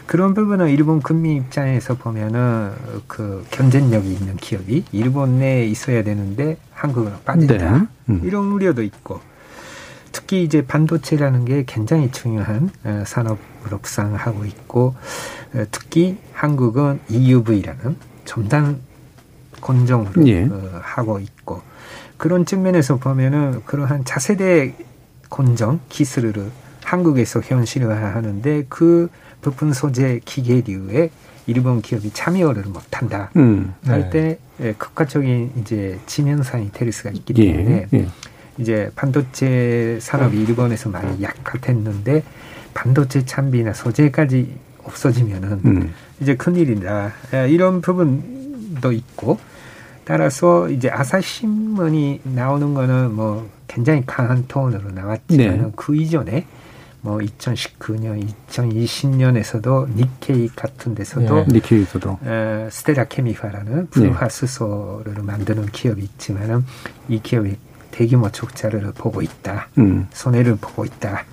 [0.07, 2.71] 그런 부분은 일본 국민 입장에서 보면은
[3.07, 7.87] 그 경쟁력이 있는 기업이 일본 내에 있어야 되는데 한국으로 빠진다 네.
[8.09, 8.21] 음.
[8.23, 9.21] 이런 우려도 있고
[10.11, 14.95] 특히 이제 반도체라는 게 굉장히 중요한 어, 산업으로 부상하고 있고
[15.53, 18.81] 어, 특히 한국은 EUV라는 첨단
[19.63, 20.43] 권정으로 예.
[20.43, 21.61] 어, 하고 있고
[22.17, 24.75] 그런 측면에서 보면은 그러한 차세대
[25.29, 26.51] 권정 기술을
[26.83, 29.09] 한국에서 현실화하는데 그
[29.41, 31.09] 부품 소재 기계류에
[31.47, 33.89] 일본 기업이 참여를 못한다 음, 네.
[33.89, 38.07] 할때 예, 극화적인 이제 지면상이 될 수가 있기 예, 때문에 예, 예.
[38.57, 42.23] 이제 반도체 산업이 일본에서 많이 약화됐는데
[42.73, 45.93] 반도체 참비나 소재까지 없어지면은 음.
[46.21, 47.13] 이제 큰일이다
[47.49, 49.39] 이런 부분도 있고
[50.05, 55.71] 따라서 이제 아사신문이 나오는 거는 뭐 굉장히 강한 톤으로 나왔지만 네.
[55.75, 56.45] 그 이전에
[57.01, 61.53] 뭐 2019년, 2020년에서도 니케이 같은 데서도 네.
[61.53, 65.21] 니케이에서도 어, 스테라 케미카라는 불화수소를 네.
[65.21, 66.65] 만드는 기업이 있지만은
[67.09, 67.57] 이 기업이
[67.91, 70.07] 대규모 적자를 보고 있다, 음.
[70.13, 71.25] 손해를 보고 있다.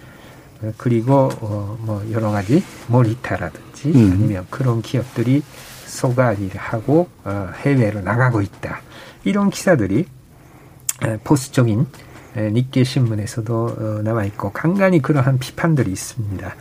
[0.76, 4.10] 그리고 어, 뭐 여러 가지 모리타라든지 음.
[4.12, 5.42] 아니면 그런 기업들이
[5.90, 8.80] 소가리를 하고 어, 해외로 나가고 있다.
[9.24, 10.06] 이런 기사들이
[11.24, 11.86] 보수적인
[12.36, 16.54] 니케 신문에서도 어, 나와 있고 간간히 그러한 비판들이 있습니다.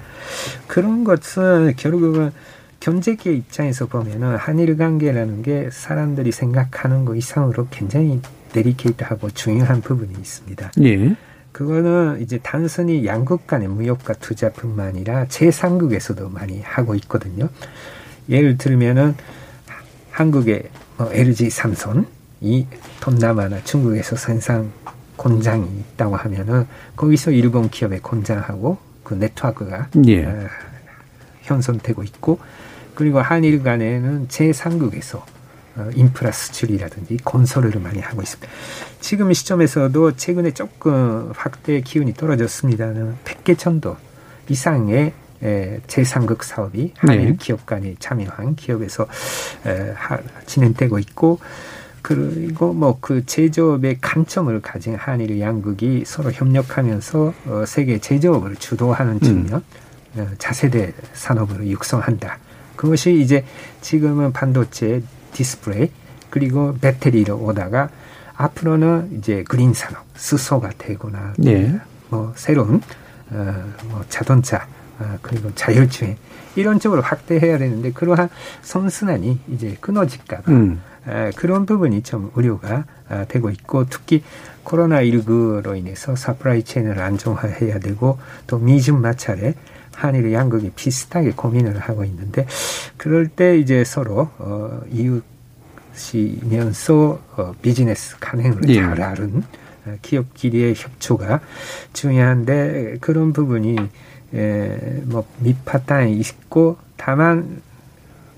[0.67, 2.31] 그런 것은 결국은
[2.79, 8.21] 경제계 입장에서 보면은 한일 관계라는 게 사람들이 생각하는 것 이상으로 굉장히
[8.53, 10.71] 데리케이트하고 중요한 부분이 있습니다.
[10.81, 11.15] 예.
[11.51, 17.49] 그거는 이제 단순히 양국 간의 무역과 투자뿐만 아니라 제3국에서도 많이 하고 있거든요.
[18.29, 19.15] 예를 들면은
[20.11, 22.07] 한국의 뭐 LG 삼손
[22.41, 22.65] 이
[22.99, 24.71] 동남아나 중국에서 생산
[25.15, 30.25] 공장이 있다고 하면은 거기서 일본 기업의 공장하고 그 네트워크가 예.
[30.25, 30.47] 어,
[31.41, 32.39] 형성되고 있고
[32.95, 35.21] 그리고 한일 간에는 제3국에서
[35.75, 38.51] 어, 인프라 수출이라든지 건설을 많이 하고 있습니다.
[39.01, 43.97] 지금 시점에서도 최근에 조금 확대 기운이 떨어졌습니다는 100개 정도
[44.49, 45.13] 이상의
[45.43, 47.36] 에, 제3극 사업이 한일 네.
[47.39, 49.08] 기업 간에 참여한 기업에서
[49.65, 51.39] 에, 하, 진행되고 있고
[52.02, 59.19] 그리고 뭐 그 제조업의 관점을 가진 한일 양국이 서로 협력하면서 어, 세계 제조업을 주도하는 음.
[59.19, 59.63] 측면
[60.15, 60.21] 음.
[60.21, 62.38] 어, 자세대 산업으로 육성한다.
[62.75, 63.45] 그것이 이제
[63.82, 65.02] 지금은 반도체
[65.34, 65.91] 디스플레이
[66.30, 67.89] 그리고 배터리로 오다가
[68.36, 71.80] 앞으로는 이제 그린 산업 수소가 되거나 네.
[72.10, 72.82] 뭐 새로운
[73.32, 74.67] 어, 뭐 자동차
[74.99, 76.17] 아, 그리고 자율주행
[76.55, 78.29] 이런 쪽으로 확대해야 되는데 그러한
[78.62, 80.81] 선순환이 이제 끊어질까봐 음.
[81.05, 84.23] 아, 그런 부분이 좀 우려가 아, 되고 있고 특히
[84.63, 89.55] 코로나 19로 인해서 supply chain을 안정화해야 되고 또 미중 마찰에
[89.95, 92.45] 한일 양국이 비슷하게 고민을 하고 있는데
[92.97, 94.81] 그럴 때 이제 서로 어
[95.93, 98.75] 이웃이면서 어 비즈니스 간행을 예.
[98.75, 99.43] 잘 아는
[99.85, 101.41] 어, 기업끼리의 협조가
[101.91, 103.75] 중요한데 그런 부분이
[104.33, 107.61] 에, 뭐 밑바탕에 있고 다만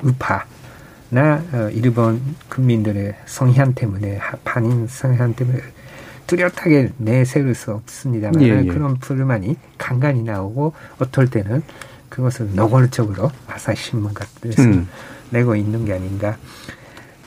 [0.02, 5.60] 우파나 어, 일본 국민들의 성향 때문에 반인 성향 때문에
[6.28, 8.66] 뚜렷하게 내세울 수 없습니다만 예, 예.
[8.66, 11.62] 그런 불만이 간간히 나오고 어떨 때는
[12.08, 14.88] 그것을 노골적으로 아사히 신문 같은 데서 음.
[15.30, 16.38] 내고 있는 게 아닌가.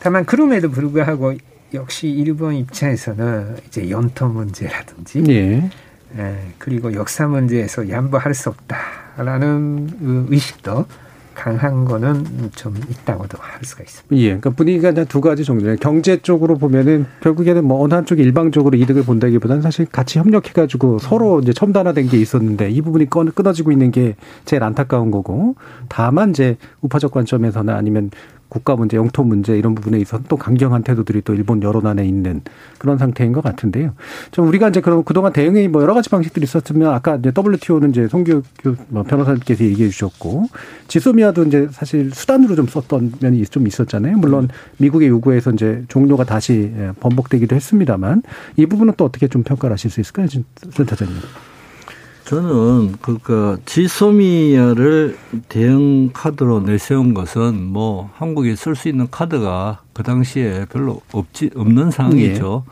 [0.01, 1.35] 다만 그럼에도 불구하고
[1.73, 5.71] 역시 일본 입장에서는 이제 연토 문제라든지 예.
[6.17, 10.87] 예, 그리고 역사 문제에서 양보할 수 없다라는 의식도
[11.35, 14.17] 강한 거는 좀 있다고도 할 수가 있습니다.
[14.17, 14.27] 예.
[14.27, 15.77] 그러니까 분위기가 두 가지 정도예요.
[15.81, 21.53] 경제 쪽으로 보면은 결국에는 뭐 어느 한쪽이 일방적으로 이득을 본다기보다는 사실 같이 협력해가지고 서로 이제
[21.53, 25.57] 첨단화된 게 있었는데 이 부분이 끊어지고 있는 게 제일 안타까운 거고
[25.89, 28.11] 다만 이제 우파적 관점에서나 아니면
[28.49, 32.43] 국가 문제, 영토 문제 이런 부분에 있어서 또 강경한 태도들이 또 일본 여론 안에 있는
[32.79, 33.95] 그런 상태인 것 같은데요.
[34.31, 38.09] 좀 우리가 이제 그럼 그동안 대응이 뭐 여러 가지 방식들이 있었으면 아까 이제 WTO는 이제
[38.09, 38.43] 송규
[38.89, 40.49] 뭐 변호사님께서 얘기해 주셨고
[40.89, 44.19] 지소미아도 이제 사실 수단으로 좀 썼던 면이 좀 있었잖아요.
[44.19, 48.23] 물론 미국의 요구에서 이제 종료가 다시 예, 번복되기도 했습니다만
[48.57, 50.27] 이 부분은 또 어떻게 좀 평가를 하실 수 있을까요,
[50.71, 51.17] 센터장님?
[52.25, 55.19] 저는 그니까 지소미아를
[55.51, 61.91] 대응 카드로 내세운 것은 뭐 한국이 쓸 수 있는 카드가 그 당시에 별로 없지 없는
[61.91, 62.65] 상황이죠.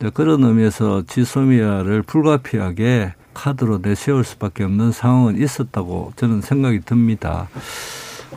[0.00, 0.10] 네.
[0.12, 7.48] 그런 의미에서 지소미아를 불가피하게 카드로 내세울 수밖에 없는 상황은 있었다고 저는 생각이 듭니다.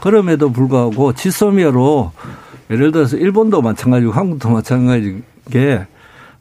[0.02, 2.12] 그럼에도 불구하고 지소미아로
[2.69, 5.88] 예를 들어서 일본도 마찬가지고 한국도 마찬가지게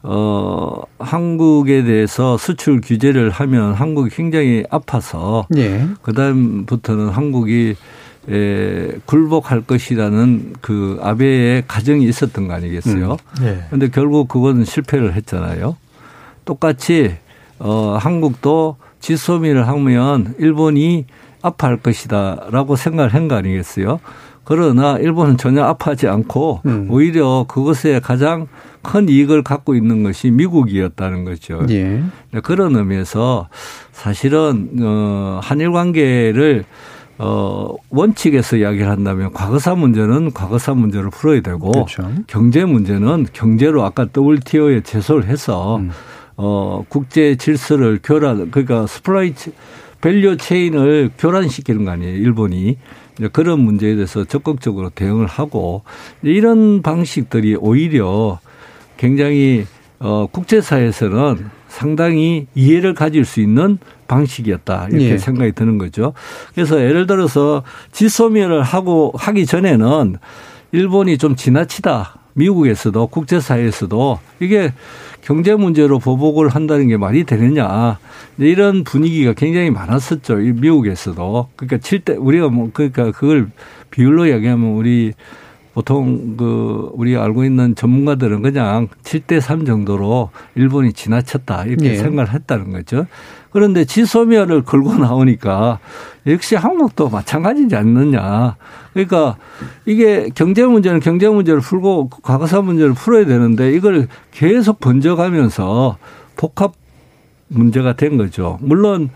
[0.04, 5.86] 어, 한국에 대해서 수출 규제를 하면 한국이 굉장히 아파서 예.
[6.02, 7.76] 그다음부터는 한국이
[8.28, 13.16] 에, 굴복할 것이라는 그 아베의 가정이 있었던 거 아니겠어요?
[13.40, 13.44] 음.
[13.46, 13.64] 예.
[13.70, 15.76] 근데 결국 그거는 실패를 했잖아요.
[16.44, 17.14] 똑같이
[17.58, 21.06] 어, 한국도 지소미를 하면 일본이
[21.42, 24.00] 아파할 것이다라고 생각을 한 거 아니겠어요?
[24.44, 26.86] 그러나 일본은 전혀 아파하지 않고 음.
[26.90, 28.48] 오히려 그것에 가장
[28.82, 31.64] 큰 이익을 갖고 있는 것이 미국이었다는 거죠.
[31.70, 32.02] 예.
[32.32, 33.48] 네, 그런 의미에서
[33.92, 36.64] 사실은 어 한일 관계를
[37.18, 42.10] 어 원칙에서 이야기를 한다면 과거사 문제는 과거사 문제를 풀어야 되고 그렇죠.
[42.26, 45.90] 경제 문제는 경제로 아까 WTO에 제소를 해서 음.
[46.36, 49.34] 어 국제 질서를 교란 그러니까 supply
[50.00, 52.76] value chain을 교란시키는 거 아니에요, 일본이.
[53.32, 55.82] 그런 문제에 대해서 적극적으로 대응을 하고
[56.22, 58.38] 이런 방식들이 오히려
[58.96, 59.66] 굉장히
[59.98, 65.18] 어 국제사회에서는 상당히 이해를 가질 수 있는 방식이었다 이렇게 예.
[65.18, 66.12] 생각이 드는 거죠.
[66.54, 70.16] 그래서 예를 들어서 지소미아를 하고 하기 전에는
[70.72, 74.72] 일본이 좀 지나치다 미국에서도 국제사회에서도 이게
[75.22, 77.98] 경제 문제로 보복을 한다는 게 말이 되느냐.
[78.38, 80.36] 이런 분위기가 굉장히 많았었죠.
[80.36, 81.48] 미국에서도.
[81.56, 83.50] 그러니까 7대, 우리가 뭐, 그러니까 그걸
[83.90, 85.12] 비율로 얘기하면 우리
[85.74, 91.96] 보통 그 우리가 알고 있는 전문가들은 그냥 7대 3 정도로 일본이 지나쳤다 이렇게 네.
[91.96, 93.06] 생각을 했다는 거죠.
[93.50, 95.78] 그런데 지소미아를 걸고 나오니까
[96.26, 98.56] 역시 한국도 마찬가지지 않느냐.
[98.92, 99.36] 그러니까
[99.86, 105.96] 이게 경제 문제는 경제 문제를 풀고 과거사 문제를 풀어야 되는데 이걸 계속 번져가면서
[106.36, 106.72] 복합
[107.48, 108.58] 문제가 된 거죠.
[108.60, 109.10] 물론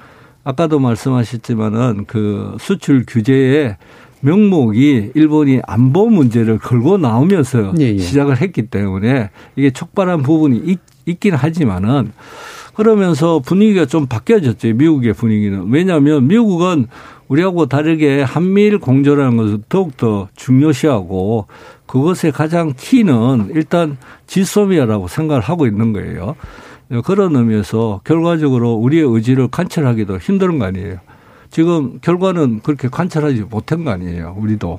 [0.45, 3.77] 아까도 말씀하셨지만은 그 수출 규제에
[4.27, 7.99] 명목이 일본이 안보 문제를 걸고 나오면서 예, 예.
[7.99, 12.11] 시작을 했기 때문에 이게 촉발한 부분이 있, 있긴 하지만은
[12.75, 14.75] 그러면서 분위기가 좀 바뀌어졌죠.
[14.75, 15.71] 미국의 분위기는.
[15.71, 16.89] 왜냐하면 미국은
[17.29, 21.47] 우리하고 다르게 한미일 공조라는 것을 더욱더 중요시하고
[21.87, 26.35] 그것의 가장 키는 일단 지소미아라고 생각을 하고 있는 거예요.
[27.05, 30.99] 그런 의미에서 결과적으로 우리의 의지를 관철하기도 힘든 거 아니에요.
[31.51, 34.35] 지금 결과는 그렇게 관찰하지 못한 거 아니에요.
[34.39, 34.79] 우리도.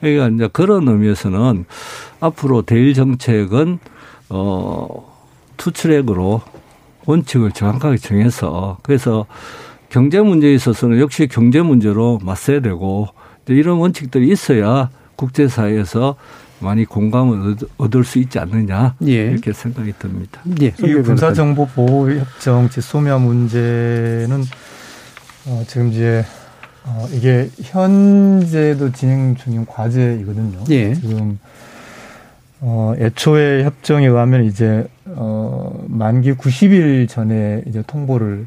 [0.00, 1.64] 그러니까 이제 그런 의미에서는
[2.20, 3.78] 앞으로 대일 정책은
[4.30, 5.12] 어
[5.56, 6.42] 투트랙으로
[7.04, 9.26] 원칙을 정확하게 정해서 그래서
[9.90, 13.08] 경제 문제에 있어서는 역시 경제 문제로 맞서야 되고
[13.46, 16.16] 이런 원칙들이 있어야 국제사회에서
[16.60, 19.12] 많이 공감을 얻을 수 있지 않느냐 예.
[19.12, 20.40] 이렇게 생각이 듭니다.
[20.62, 20.68] 예.
[20.68, 24.44] 이 군사정보보호협정 지소미아 문제는
[25.46, 26.24] 어, 지금 이제
[26.84, 30.64] 어, 이게 현재도 진행 중인 과제이거든요.
[30.70, 30.94] 예.
[30.94, 31.38] 지금
[32.60, 38.46] 어, 애초에 협정에 의하면 이제 어, 만기 90일 전에 이제 통보를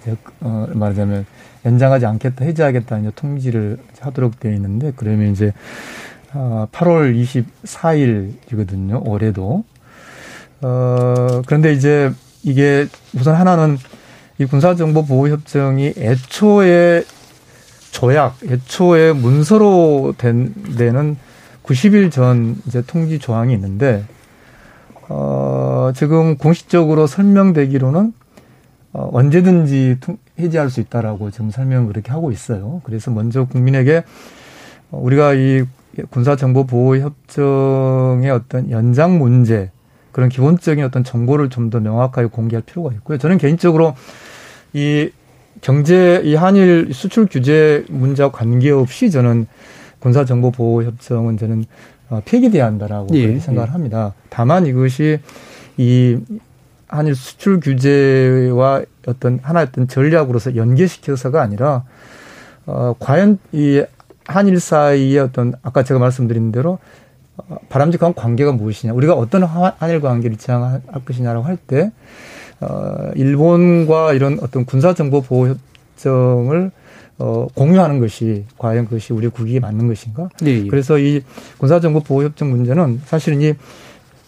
[0.00, 1.26] 이제 어, 말하자면
[1.66, 5.52] 연장하지 않겠다, 해제하겠다는 이제 통지를 하도록 되어 있는데 그러면 이제
[6.32, 7.14] 어, 8월
[7.64, 9.06] 24일이거든요.
[9.06, 9.64] 올해도.
[10.62, 12.10] 어, 그런데 이제
[12.42, 13.76] 이게 우선 하나는
[14.42, 17.04] 이 군사정보보호협정이 애초에
[17.92, 21.16] 조약, 애초에 문서로 된 데는
[21.62, 24.04] 90일 전 이제 통지 조항이 있는데,
[25.08, 28.12] 어, 지금 공식적으로 설명되기로는
[28.94, 29.98] 어, 언제든지
[30.40, 32.80] 해지할 수 있다라고 지금 설명을 그렇게 하고 있어요.
[32.84, 34.02] 그래서 먼저 국민에게
[34.90, 35.62] 우리가 이
[36.10, 39.70] 군사정보보호협정의 어떤 연장 문제,
[40.12, 43.18] 그런 기본적인 어떤 정보를 좀 더 명확하게 공개할 필요가 있고요.
[43.18, 43.94] 저는 개인적으로
[44.72, 45.10] 이
[45.60, 49.46] 경제 이 한일 수출 규제 문제와 관계없이 저는
[50.00, 51.64] 군사정보보호협정은 저는
[52.10, 53.72] 어, 폐기돼야 한다라고 예, 생각을 예.
[53.72, 54.14] 합니다.
[54.28, 55.20] 다만 이것이
[55.76, 56.18] 이
[56.88, 61.84] 한일 수출 규제와 어떤 하나의 어떤 전략으로서 연계시켜서가 아니라
[62.66, 63.82] 어 과연 이
[64.26, 66.78] 한일 사이의 어떤 아까 제가 말씀드린 대로
[67.36, 71.92] 어, 바람직한 관계가 무엇이냐 우리가 어떤 한일 관계를 지향할 것이냐라고 할때
[72.62, 76.70] 어, 일본과 이런 어떤 군사정보 보호 협정을
[77.18, 80.28] 어, 공유하는 것이 과연 그것이 우리 국익에 맞는 것인가?
[80.40, 80.66] 네.
[80.66, 81.22] 그래서 이
[81.58, 83.54] 군사정보 보호 협정 문제는 사실은 이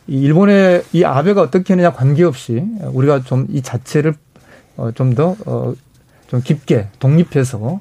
[0.07, 2.63] 일본의 이 아베가 어떻게 하느냐 관계없이
[2.93, 4.15] 우리가 좀 이 자체를
[4.77, 5.73] 어, 좀 더, 어,
[6.27, 7.81] 좀 깊게 독립해서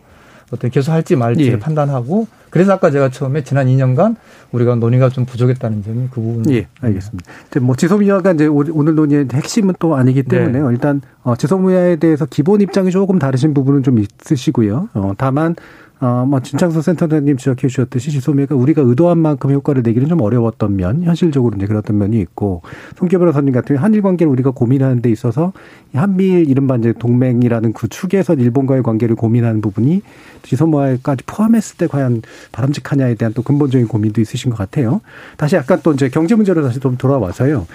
[0.54, 1.60] 어떻게 계속 할지 말지를 예.
[1.60, 4.16] 판단하고 그래서 아까 제가 처음에 지난 2년간
[4.52, 6.50] 우리가 논의가 좀 부족했다는 점이 그 부분.
[6.52, 7.32] 예, 알겠습니다.
[7.48, 10.38] 이제 뭐 지소미아가 이제 오늘 논의의 핵심은 또 아니기 네.
[10.38, 10.68] 때문에요.
[10.68, 10.74] 네.
[10.74, 14.90] 일단 어, 지소미아에 대해서 기본 입장이 조금 다르신 부분은 좀 있으시고요.
[14.94, 15.56] 어, 다만
[16.04, 21.02] 어, 뭐, 진창수 센터장님 지적해 주셨듯이 지소미가 우리가 의도한 만큼 효과를 내기는 좀 어려웠던 면,
[21.04, 22.62] 현실적으로 이제 그랬던 면이 있고,
[22.98, 25.54] 송기 변호사님 같은 한일 관계를 우리가 고민하는 데 있어서
[25.94, 30.02] 한미일 이른바 이제 동맹이라는 그 축에서 일본과의 관계를 고민하는 부분이
[30.42, 35.00] 지소미아까지 포함했을 때 과연 바람직하냐에 대한 또 근본적인 고민도 있으신 것 같아요.
[35.38, 37.66] 다시 약간 또 이제 경제 문제로 다시 좀 돌아와서요.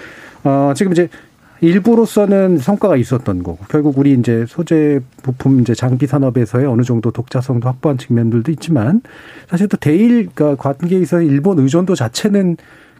[0.43, 1.09] 어, 지금 이제
[1.61, 7.67] 일부로서는 성과가 있었던 거고 결국 우리 이제 소재 부품 이제 장비 산업에서의 어느 정도 독자성도
[7.67, 9.01] 확보한 측면들도 있지만
[9.49, 12.57] 사실 또 대일 그 관계에서 일본 의존도 자체는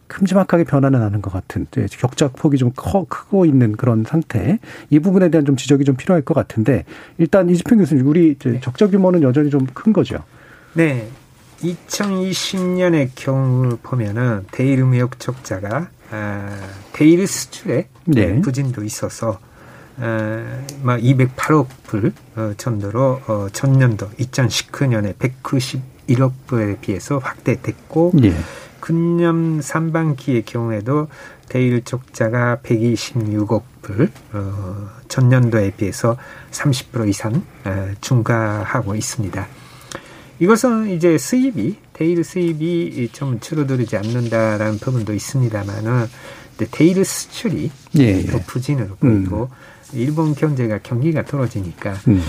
[0.08, 5.30] 큼지막하게 변화는 하는 것 같은 격자 폭이 좀 커, 크고 있는 그런 상태 이 부분에
[5.30, 6.84] 대한 좀 지적이 좀 필요할 것 같은데
[7.20, 8.60] 일단 이지평 교수님 우리 네.
[8.60, 10.18] 적자 규모는 여전히 좀 큰 거죠.
[10.74, 11.08] 네.
[11.62, 15.99] 2020년의 경우 보면은 대일 무역 적자가 아,
[16.94, 18.42] 대일 수출에 네.
[18.42, 19.40] 부진도 있어서
[19.98, 28.34] 어, 208억 불 어, 정도로 어, 전년도 2019년에 191억 불에 비해서 확대됐고 네.
[28.80, 31.10] 금년 상반기의 경우에도
[31.50, 36.16] 대일 적자가 126억 불 어, 전년도에 비해서
[36.52, 39.48] 30% 이상 어, 증가하고 있습니다.
[40.40, 46.06] 이것은 이제 수입이 데일 수입이 좀 줄어들지 않는다라는 부분도 있습니다만은
[46.72, 48.44] 데일 수출이 예, 더 예.
[48.44, 49.98] 부진으로 보이고 음.
[50.00, 52.24] 일본 경제가 경기가 떨어지니까 음.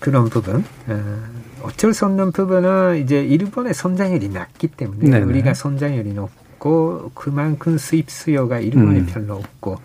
[0.00, 1.24] 그런 부분 어,
[1.62, 5.24] 어쩔 수 없는 부분은 이제 일본의 성장률이 낮기 때문에 네네.
[5.24, 9.06] 우리가 성장률이 높고 그만큼 수입 수요가 일본에 음.
[9.06, 9.78] 별로 없고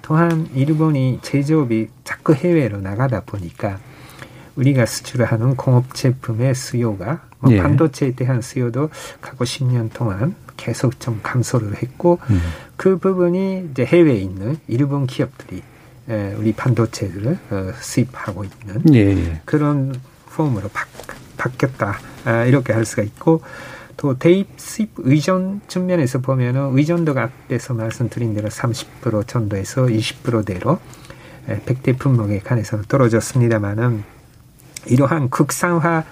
[0.00, 3.78] 또한 일본이 제조업이 자꾸 해외로 나가다 보니까
[4.56, 7.58] 우리가 수출하는 공업 제품의 수요가 뭐 예.
[7.58, 8.90] 반도체에 대한 수요도
[9.20, 12.40] 과거 10년 동안 계속 좀 감소를 했고 음.
[12.76, 15.62] 그 부분이 이제 해외에 있는 일본 기업들이
[16.08, 19.40] 에, 우리 반도체를 어, 수입하고 있는 예.
[19.44, 19.94] 그런
[20.26, 20.84] 폼으로 바,
[21.36, 23.42] 바뀌었다 아, 이렇게 할 수가 있고
[23.96, 30.78] 또 대입 수입 의존 측면에서 보면은 의존도가 앞에서 말씀드린 대로 30% 정도에서 20%대로
[31.66, 34.02] 백대 품목에 관해서는 떨어졌습니다만은
[34.86, 36.04] 이러한 국산화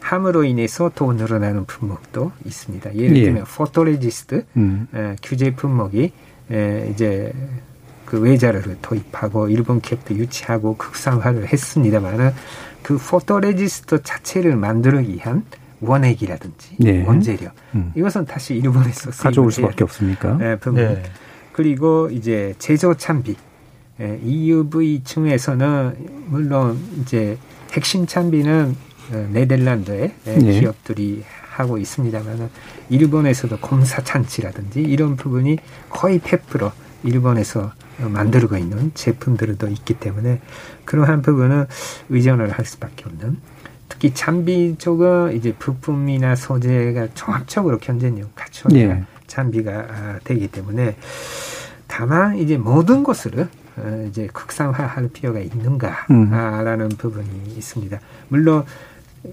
[0.00, 2.94] 함으로 인해서 더 늘어나는 품목도 있습니다.
[2.94, 3.22] 예를 예.
[3.24, 3.44] 들면 예.
[3.44, 4.86] photoresist 음.
[4.94, 6.12] 에, 규제 품목이
[6.50, 7.32] 에, 이제
[8.04, 12.32] 그 외자료를 도입하고 일본 기업도 유치하고 국산화를 했습니다만은
[12.82, 15.42] 그 photoresist 자체를 만들기 위한
[15.80, 17.04] 원액이라든지 네.
[17.06, 17.92] 원재료 음.
[17.96, 20.36] 이것은 다시 일본에서 가져올 수밖에 없습니까?
[20.36, 21.02] 네, 네.
[21.52, 23.36] 그리고 이제 제조 장비
[24.00, 27.38] 에, EUV 쪽에서는 물론 이제
[27.74, 28.76] 핵심 장비는
[29.12, 30.60] 어, 네덜란드의 네.
[30.60, 32.48] 기업들이 하고 있습니다만
[32.88, 35.58] 일본에서도 검사 장치라든지 이런 부분이
[35.90, 36.70] 거의 100%
[37.02, 40.40] 일본에서 만들고 있는 제품들도 있기 때문에
[40.84, 41.66] 그러한 부분은
[42.08, 43.38] 의존을 할 수밖에 없는
[43.88, 49.04] 특히 장비 쪽은 이제 부품이나 소재가 종합적으로 경쟁력 갖춰야 네.
[49.26, 50.96] 장비가 아, 되기 때문에
[51.86, 53.48] 다만 이제 모든 것을 어,
[54.08, 56.96] 이제 국산화할 필요가 있는가라는 음.
[56.96, 57.98] 부분이 있습니다.
[58.28, 58.64] 물론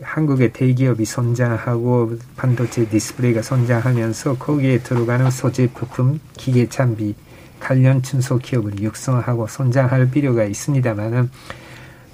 [0.01, 7.13] 한국의 대기업이 성장하고 반도체 디스플레이가 성장하면서 거기에 들어가는 소재 부품, 기계 장비
[7.59, 11.29] 관련 중소기업을 육성하고 성장할 필요가 있습니다만은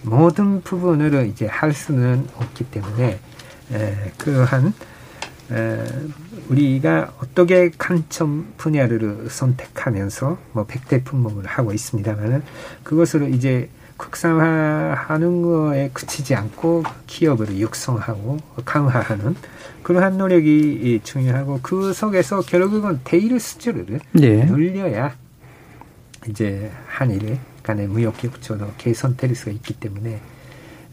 [0.01, 3.19] 모든 부분으로 이제 할 수는 없기 때문에
[3.73, 4.71] 에, 그러한 에,
[6.49, 12.43] 우리가 어떻게 관점 분야를 선택하면서 뭐 백대 품목을 하고 있습니다만은
[12.83, 19.35] 그것을 이제 국산화하는 거에 그치지 않고 기업을 육성하고 강화하는
[19.83, 24.45] 그러한 노력이 중요하고 그 속에서 결국은 대일 수주를 네.
[24.45, 25.15] 늘려야
[26.27, 30.19] 이제 한일 간의 무역 격조도 개선될 수가 있기 때문에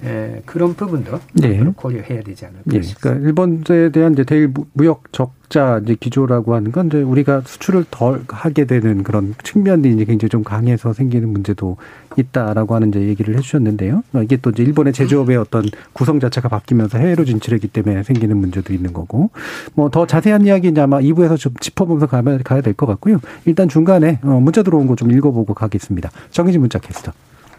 [0.05, 1.63] 에, 그런 부분도 네.
[1.77, 3.01] 고려해야 되지 않을까 예, 싶습니다.
[3.01, 8.23] 그러니까 일본에 대한 이제 대일 무역 적자 이제 기조라고 하는 건 이제 우리가 수출을 덜
[8.29, 11.77] 하게 되는 그런 측면이 이제 굉장히 좀 강해서 생기는 문제도
[12.17, 14.03] 있다라고 하는 이제 얘기를 해주셨는데요.
[14.15, 18.73] 어, 이게 또 이제 일본의 제조업의 어떤 구성 자체가 바뀌면서 해외로 진출했기 때문에 생기는 문제도
[18.73, 19.31] 있는 거고
[19.75, 23.21] 뭐 더 자세한 이야기 이제 아마 2부에서 좀 짚어보면서 가면 가야 될 것 같고요.
[23.47, 26.11] 일단 중간에 어, 문자 들어온 거 좀 읽어보고 가겠습니다.
[26.31, 27.13] 정희진 문자 캐스터.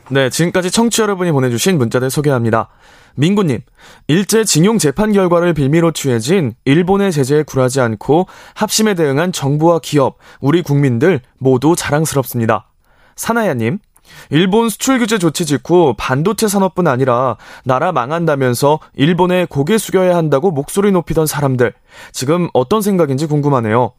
[0.10, 2.70] 네, 지금까지 청취 여러분이 보내주신 문자들 소개합니다.
[3.16, 3.62] 민구님,
[4.08, 10.62] 일제 징용 재판 결과를 빌미로 취해진 일본의 제재에 굴하지 않고 합심에 대응한 정부와 기업, 우리
[10.62, 12.70] 국민들 모두 자랑스럽습니다.
[13.16, 13.80] 사나야님,
[14.30, 20.92] 일본 수출 규제 조치 직후 반도체 산업뿐 아니라 나라 망한다면서 일본에 고개 숙여야 한다고 목소리
[20.92, 21.74] 높이던 사람들,
[22.12, 23.94] 지금 어떤 생각인지 궁금하네요.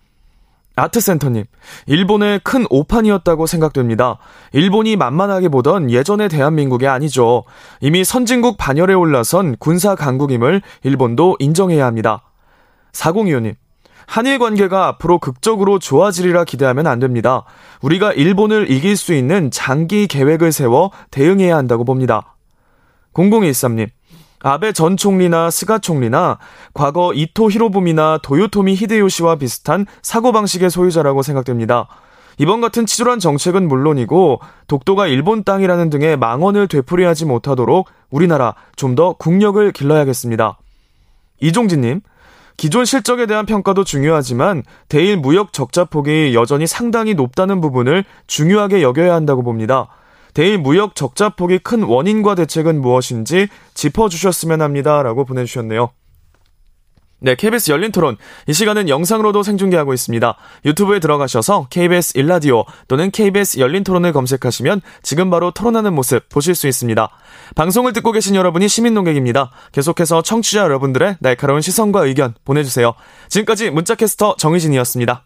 [0.77, 1.45] 아트센터님,
[1.87, 4.18] 일본의 큰 오판이었다고 생각됩니다.
[4.53, 7.45] 일본이 만만하게 보던 예전의 대한민국이 아니죠.
[7.81, 12.31] 이미 선진국 반열에 올라선 군사 강국임을 일본도 인정해야 합니다.
[12.93, 13.55] 4025님,
[14.07, 17.45] 한일 관계가 앞으로 극적으로 좋아지리라 기대하면 안 됩니다.
[17.81, 22.37] 우리가 일본을 이길 수 있는 장기 계획을 세워 대응해야 한다고 봅니다.
[23.14, 23.89] 0013님,
[24.41, 26.39] 아베 전 총리나 스가 총리나
[26.74, 31.89] 과거 이토 히로부미나 도요토미 히데요시와 비슷한 사고방식의 소유자라고 생각됩니다.
[32.39, 39.14] 이번 같은 치졸한 정책은 물론이고 독도가 일본 땅이라는 등의 망언을 되풀이하지 못하도록 우리나라 좀 더
[39.14, 40.59] 국력을 길러야겠습니다.
[41.41, 42.01] 이종진님,
[42.57, 49.14] 기존 실적에 대한 평가도 중요하지만 대일 무역 적자 폭이 여전히 상당히 높다는 부분을 중요하게 여겨야
[49.14, 49.89] 한다고 봅니다.
[50.37, 55.03] 대일 무역 적자 폭이 큰 원인과 대책은 무엇인지 짚어주셨으면 합니다.
[55.03, 55.89] 라고 보내주셨네요.
[57.20, 58.18] 네, KBS 열린 토론.
[58.47, 60.37] 이 시간은 영상으로도 생중계하고 있습니다.
[60.66, 66.68] 유튜브에 들어가셔서 KBS 일라디오 또는 KBS 열린 토론을 검색하시면 지금 바로 토론하는 모습 보실 수
[66.68, 67.09] 있습니다.
[67.55, 69.53] 방송을 듣고 계신 여러분이 시민 농객입니다.
[69.72, 72.93] 계속해서 청취자 여러분들의 날카로운 시선과 의견 보내주세요.
[73.30, 75.26] 지금까지 문자캐스터 정희진이었습니다.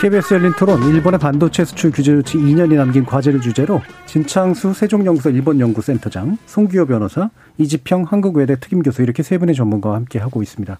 [0.00, 6.38] KBS 열린 토론, 일본의 반도체 수출 규제 조치 2년이 남긴 과제를 주제로 진창수 세종연구소 일본연구센터장,
[6.46, 10.78] 송기호 변호사, 이지평 한국외대 특임교수 이렇게 세 분의 전문가와 함께 하고 있습니다.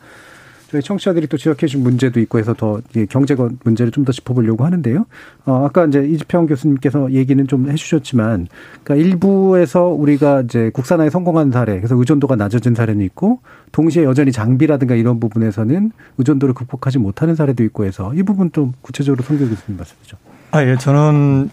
[0.71, 5.07] 저희 청취자들이 또 지적해 준 문제도 있고 해서 더 경제권 문제를 좀 더 짚어보려고 하는데요.
[5.45, 8.49] 어, 아까 이제 이지평 교수님께서 얘기는 좀 해주셨지만,
[8.85, 13.41] 그러니까 일부에서 우리가 이제 국산화에 성공한 사례, 그래서 의존도가 낮아진 사례는 있고,
[13.73, 19.23] 동시에 여전히 장비라든가 이런 부분에서는 의존도를 극복하지 못하는 사례도 있고 해서 이 부분 좀 구체적으로
[19.23, 20.17] 송교 교수님 말씀이죠.
[20.53, 20.77] 아, 예.
[20.77, 21.51] 저는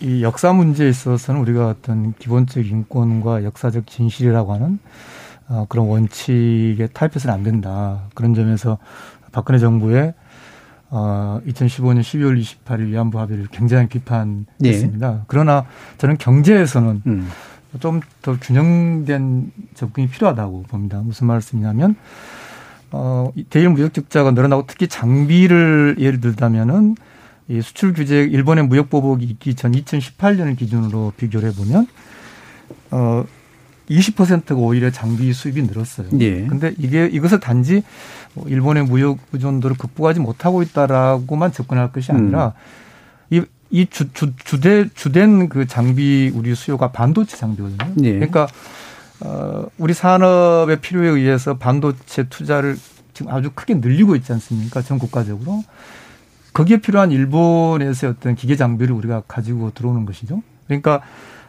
[0.00, 4.78] 이 역사 문제에 있어서는 우리가 어떤 기본적 인권과 역사적 진실이라고 하는
[5.48, 8.08] 어, 그런 원칙에 타협해서는 안 된다.
[8.14, 8.78] 그런 점에서
[9.32, 10.14] 박근혜 정부의
[10.90, 15.10] 어, 2015년 12월 28일 위안부 합의를 굉장히 비판했습니다.
[15.10, 15.20] 네.
[15.26, 15.66] 그러나
[15.98, 17.28] 저는 경제에서는 음.
[17.78, 21.00] 좀더 균형된 접근이 필요하다고 봅니다.
[21.02, 21.96] 무슨 말씀이냐면
[22.90, 26.94] 어, 대일 무역 적자가 늘어나고 특히 장비를 예를 들자면은
[27.48, 31.86] 이 수출 규제 일본의 무역 보복이 있기 전 2018년을 기준으로 비교를 해보면
[32.90, 33.24] 어
[33.88, 36.08] 20%가 오히려 장비 수입이 늘었어요.
[36.20, 36.46] 예.
[36.46, 37.82] 근데 이게 이것을 단지
[38.34, 42.54] 뭐 일본의 무역 의존도를 극복하지 못하고 있다라고만 접근할 것이 아니라
[43.32, 43.36] 음.
[43.36, 47.94] 이, 이 주, 주, 주대, 주된 그 장비 우리 수요가 반도체 장비거든요.
[48.02, 48.14] 예.
[48.14, 48.48] 그러니까
[49.20, 52.76] 어, 우리 산업의 필요에 의해서 반도체 투자를
[53.14, 54.82] 지금 아주 크게 늘리고 있지 않습니까?
[54.82, 55.64] 전 국가적으로.
[56.52, 60.42] 거기에 필요한 일본에서의 어떤 기계 장비를 우리가 가지고 들어오는 것이죠.
[60.66, 61.02] 그러니까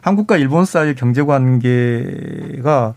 [0.08, 2.94] 한국과 일본 사이의 경제 관계가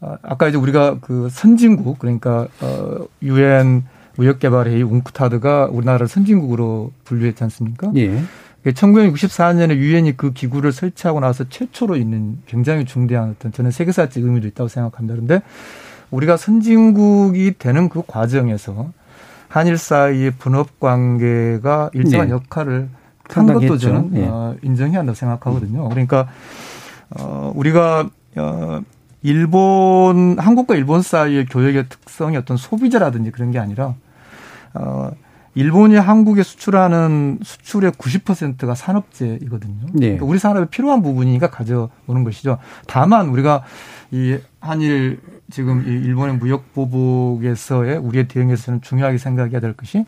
[0.00, 3.84] 어, 아까 이제 우리가 그 선진국 그러니까 어 유엔
[4.16, 7.90] 무역개발회의 웅크타드가 우리나라를 선진국으로 분류했지 않습니까?
[7.96, 8.22] 예.
[8.66, 14.68] 1964년에 유엔이 그 기구를 설치하고 나서 최초로 있는 굉장히 중대한 어떤 저는 세계사적 의미도 있다고
[14.68, 15.14] 생각합니다.
[15.14, 15.42] 그런데
[16.10, 18.92] 우리가 선진국이 되는 그 과정에서
[19.48, 22.34] 한일 사이의 분업 관계가 일정한 네.
[22.34, 22.88] 역할을
[23.30, 24.26] 한 것도 저는 예.
[24.26, 25.88] 어, 인정해야 한다고 생각하거든요.
[25.88, 26.28] 그러니까
[27.10, 28.80] 어, 우리가 어,
[29.22, 33.94] 일본 한국과 일본 사이의 교역의 특성이 어떤 소비자라든지 그런 게 아니라
[34.74, 35.10] 어,
[35.56, 39.86] 일본이 한국에 수출하는 수출의 90%가 산업재이거든요.
[39.94, 40.00] 네.
[40.00, 42.58] 그러니까 우리 산업에 필요한 부분이니까 가져오는 것이죠.
[42.86, 43.62] 다만 우리가
[44.10, 45.18] 이 한일
[45.50, 50.04] 지금 이 일본의 무역 보복에서의 우리의 대응에서는 중요하게 생각해야 될 것이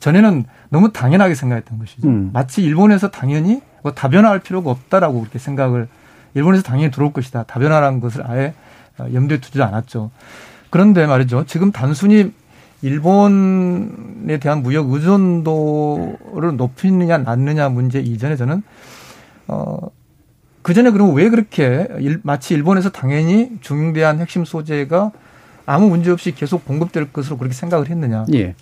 [0.00, 2.08] 전에는 너무 당연하게 생각했던 것이죠.
[2.08, 2.30] 음.
[2.32, 5.88] 마치 일본에서 당연히 뭐 다변화할 필요가 없다라고 그렇게 생각을
[6.34, 7.44] 일본에서 당연히 들어올 것이다.
[7.44, 8.54] 다변화라는 것을 아예
[9.12, 10.10] 염두에 두지 않았죠.
[10.70, 11.44] 그런데 말이죠.
[11.46, 12.32] 지금 단순히
[12.82, 18.62] 일본에 대한 무역 의존도를 높이느냐 낮느냐 문제 이전에 저는
[19.48, 19.78] 어,
[20.62, 25.12] 그 전에 그럼 왜 그렇게 일, 마치 일본에서 당연히 중대한 핵심 소재가
[25.66, 28.24] 아무 문제 없이 계속 공급될 것으로 그렇게 생각을 했느냐.
[28.34, 28.54] 예.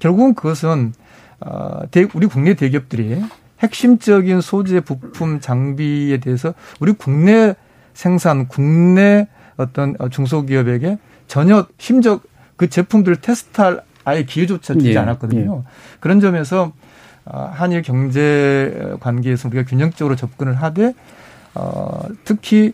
[0.00, 0.92] 결국은 그것은
[1.40, 3.22] 어, 대, 우리 국내 대기업들이
[3.60, 7.54] 핵심적인 소재 부품 장비에 대해서 우리 국내
[7.94, 10.98] 생산, 국내 어떤 중소기업에게
[11.28, 12.24] 전혀 심적
[12.56, 14.98] 그 제품들을 테스트할 아예 기회조차 주지 예.
[14.98, 15.62] 않았거든요.
[15.64, 15.70] 예.
[16.00, 16.72] 그런 점에서
[17.24, 20.94] 어, 한일 경제 관계에서 우리가 균형적으로 접근을 하되
[21.54, 22.72] 어, 특히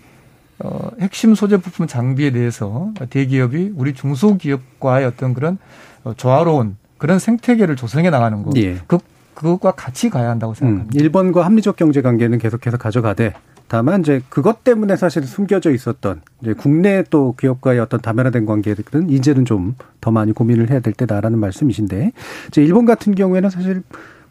[0.59, 5.59] 어, 핵심 소재 부품 장비에 대해서 대기업이 우리 중소기업과의 어떤 그런
[6.05, 8.57] 어, 조화로운 그런 생태계를 조성해 나가는 것.
[8.57, 8.79] 예.
[8.87, 8.99] 그,
[9.35, 10.97] 그것과 같이 가야 한다고 생각합니다.
[10.97, 13.35] 음, 일본과 합리적 경제 관계는 계속해서 가져가되
[13.69, 19.45] 다만 이제 그것 때문에 사실 숨겨져 있었던 이제 국내 또 기업과의 어떤 다변화된 관계들은 이제는
[19.45, 22.13] 좀 더 많이 고민을 해야 될 때다라는 말씀이신데
[22.47, 23.83] 이제 일본 같은 경우에는 사실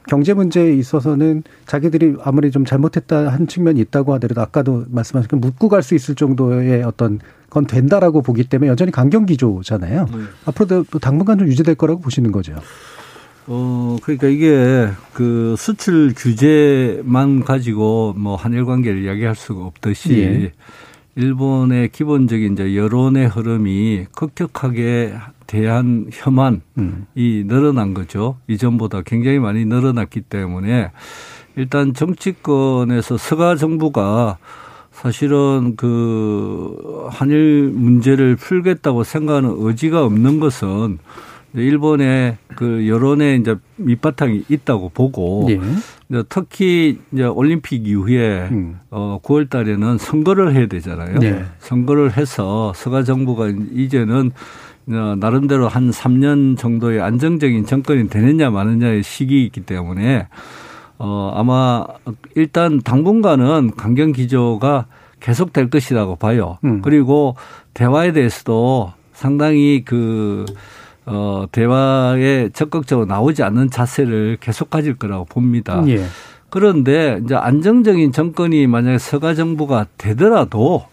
[0.08, 5.68] 경제 문제에 있어서는 자기들이 아무리 좀 잘못했다 한 측면이 있다고 하더라도 아까도 말씀하신 그 묻고
[5.68, 7.20] 갈 수 있을 정도의 어떤
[7.56, 10.08] 건 된다라고 보기 때문에 여전히 강경 기조잖아요.
[10.12, 10.18] 네.
[10.46, 12.54] 앞으로도 또 당분간 좀 유지될 거라고 보시는 거죠.
[13.48, 20.52] 어, 그러니까 이게 그 수출 규제만 가지고 뭐 한일 관계를 이야기할 수가 없듯이 예.
[21.16, 25.14] 일본의 기본적인 이제 여론의 흐름이 급격하게
[25.48, 27.06] 대한 혐한이 음.
[27.16, 28.38] 늘어난 거죠.
[28.50, 30.92] 이전보다 굉장히 많이 늘어났기 때문에
[31.56, 34.40] 일단 정치권에서 서가 정부가
[34.96, 41.00] 사실은 그 한일 문제를 풀겠다고 생각하는 의지가 없는 것은
[41.54, 45.60] 일본의 그 여론에 이제 밑바탕이 있다고 보고 예.
[46.10, 48.80] 이제 특히 이제 올림픽 이후에 음.
[48.90, 51.20] 어 9월 달에는 선거를 해야 되잖아요.
[51.24, 51.46] 예.
[51.60, 54.32] 선거를 해서 서가 정부가 이제는
[54.86, 60.28] 나름대로 한 3년 정도의 안정적인 정권이 되느냐 마느냐의 시기이기 때문에
[60.98, 61.86] 어 아마
[62.36, 64.86] 일단 당분간은 강경 기조가
[65.20, 66.58] 계속될 것이라고 봐요.
[66.64, 66.82] 음.
[66.82, 67.36] 그리고
[67.74, 70.46] 대화에 대해서도 상당히 그
[71.06, 75.84] 어, 대화에 적극적으로 나오지 않는 자세를 계속 가질 거라고 봅니다.
[75.88, 76.04] 예.
[76.50, 80.86] 그런데 이제 안정적인 정권이 만약에 서가 정부가 되더라도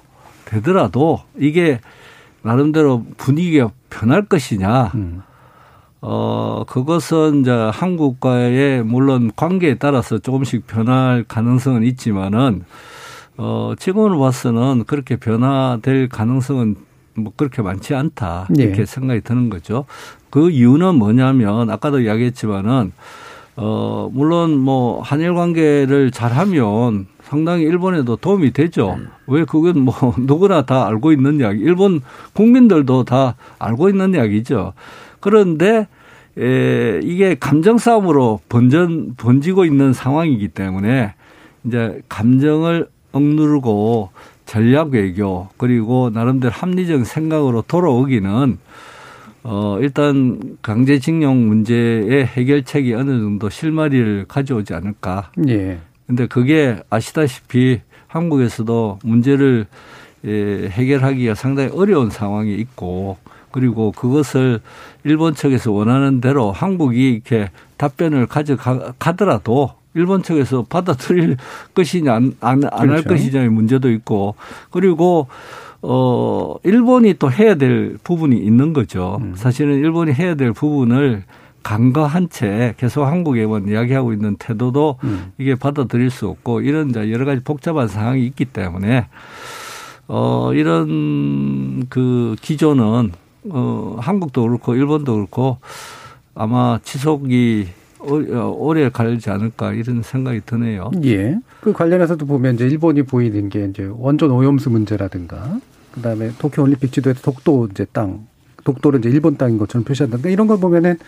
[0.44, 1.80] 되더라도 이게
[2.42, 4.92] 나름대로 분위기가 변할 것이냐.
[4.94, 5.22] 음.
[6.04, 12.64] 어, 그것은 이제 한국과의 물론 관계에 따라서 조금씩 변할 가능성은 있지만은
[13.36, 16.74] 어, 지금으로 봐서는 그렇게 변화될 가능성은
[17.14, 18.84] 뭐 그렇게 많지 않다 이렇게 네.
[18.84, 19.84] 생각이 드는 거죠.
[20.30, 22.92] 그 이유는 뭐냐면 아까도 이야기했지만은
[23.54, 28.98] 어 물론 뭐 한일 관계를 잘하면 상당히 일본에도 도움이 되죠.
[29.26, 32.00] 왜 그건 뭐 누구나 다 알고 있는 이야기, 일본
[32.32, 34.72] 국민들도 다 알고 있는 이야기죠.
[35.22, 35.86] 그런데
[36.38, 41.14] 에, 이게 감정 싸움으로 번전 번지고 있는 상황이기 때문에
[41.64, 44.10] 이제 감정을 억누르고
[44.46, 48.58] 전략 외교 그리고 나름대로 합리적 생각으로 돌아오기는
[49.44, 55.30] 어 일단 강제징용 문제의 해결책이 어느 정도 실마리를 가져오지 않을까.
[55.48, 55.78] 예.
[56.06, 59.66] 근데 그게 아시다시피 한국에서도 문제를
[60.24, 63.18] 예, 해결하기가 상당히 어려운 상황이 있고
[63.52, 64.60] 그리고 그것을
[65.04, 71.36] 일본 측에서 원하는 대로 한국이 이렇게 답변을 가져가더라도 일본 측에서 받아들일
[71.74, 73.08] 것이냐 안 안할 그렇죠.
[73.08, 74.34] 것이냐의 문제도 있고
[74.70, 75.28] 그리고
[75.82, 79.18] 어 일본이 또 해야 될 부분이 있는 거죠.
[79.20, 79.34] 음.
[79.34, 81.24] 사실은 일본이 해야 될 부분을
[81.62, 85.32] 간과한 채 계속 한국에만 이야기하고 있는 태도도 음.
[85.38, 89.06] 이게 받아들일 수 없고 이런 여러 가지 복잡한 상황이 있기 때문에
[90.08, 93.12] 어 이런 그 기조는
[93.50, 95.58] 어 한국도 그렇고 일본도 그렇고
[96.34, 97.68] 아마 지속이
[97.98, 100.90] 어, 오래 갈지 않을까 이런 생각이 드네요.
[101.04, 101.38] 예.
[101.60, 105.60] 그 관련해서도 보면 이제 일본이 보이는 게 이제 원전 오염수 문제라든가
[105.92, 108.26] 그다음에 도쿄 올림픽 지도에서 독도 이제 땅
[108.64, 110.98] 독도를 이제 일본 땅인 것처럼 표시한다든가 이런 걸 보면은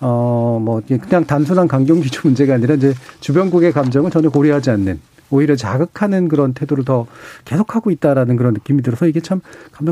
[0.00, 5.00] 어뭐 그냥 단순한 강경 기조 문제가 아니라 이제 주변국의 감정을 전혀 고려하지 않는
[5.30, 7.06] 오히려 자극하는 그런 태도를 더
[7.44, 9.40] 계속하고 있다라는 그런 느낌이 들어서 이게 참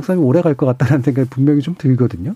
[0.02, 2.34] 싸움이 오래 갈 것 같다는 생각이 분명히 좀 들거든요.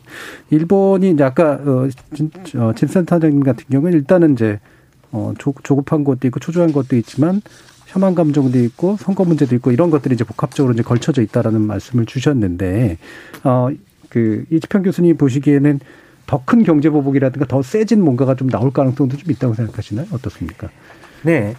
[0.50, 4.60] 일본이 이제 아까 어, 진, 어, 진센터장님 같은 경우는 일단은 이제
[5.12, 7.40] 어, 조, 조급한 것도 있고 초조한 것도 있지만
[7.86, 12.98] 혐한 감정도 있고 선거 문제도 있고 이런 것들이 이제 복합적으로 이제 걸쳐져 있다라는 말씀을 주셨는데
[13.42, 15.80] 어그 이지평 교수님 보시기에는
[16.26, 20.06] 더 큰 경제 보복이라든가 더 세진 뭔가가 좀 나올 가능성도 좀 있다고 생각하시나요?
[20.12, 20.68] 어떻습니까?
[21.22, 21.54] 네.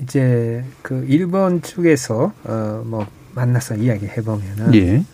[0.00, 5.04] 이제 그 일본 쪽에서 어뭐 만나서 이야기해 보면은 예.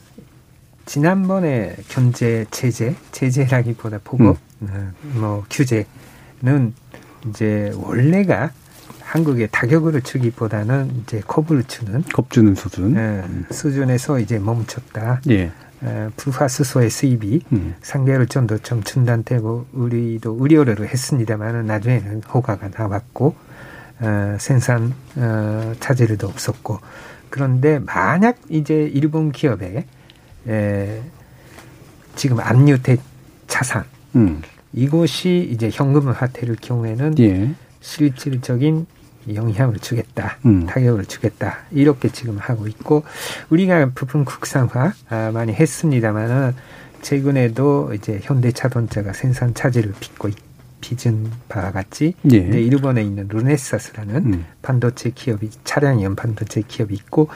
[0.86, 4.68] 지난번에 경제 제재 제재라기보다 보복 음.
[4.70, 6.74] 어, 뭐 규제는
[7.28, 8.50] 이제 원래가
[9.00, 15.20] 한국에 타격을 주기보다는 이제 겁을 주는 겁주는 수준 예, 수준에서 이제 멈췄다.
[15.30, 15.52] 예.
[15.82, 17.74] 어, 불화수소의 수입이 음.
[17.82, 23.36] 상대로 좀더 좀 중단되고 우리도 우려를 했습니다만은 나중에는 호가가 나왔고
[24.00, 26.80] 어, 생산 어, 차질도 없었고
[27.30, 29.86] 그런데 만약 이제 일본 기업에
[30.48, 31.02] 에,
[32.14, 32.98] 지금 압류된
[33.46, 33.84] 자산
[34.16, 34.42] 음.
[34.72, 37.54] 이곳이 이제 현금화될 경우에는 예.
[37.80, 38.86] 실질적인
[39.32, 40.66] 영향을 주겠다, 음.
[40.66, 43.04] 타격을 주겠다 이렇게 지금 하고 있고
[43.50, 46.54] 우리가 부분 국산화 아, 많이 했습니다만은
[47.02, 50.28] 최근에도 이제 현대자동차가 생산 차질을 빚고
[50.84, 52.36] 빚은 바와 같이 예.
[52.36, 54.44] 일본에 있는 루네사스라는 음.
[54.60, 57.28] 반도체 기업이 차량용 반도체 기업이 있고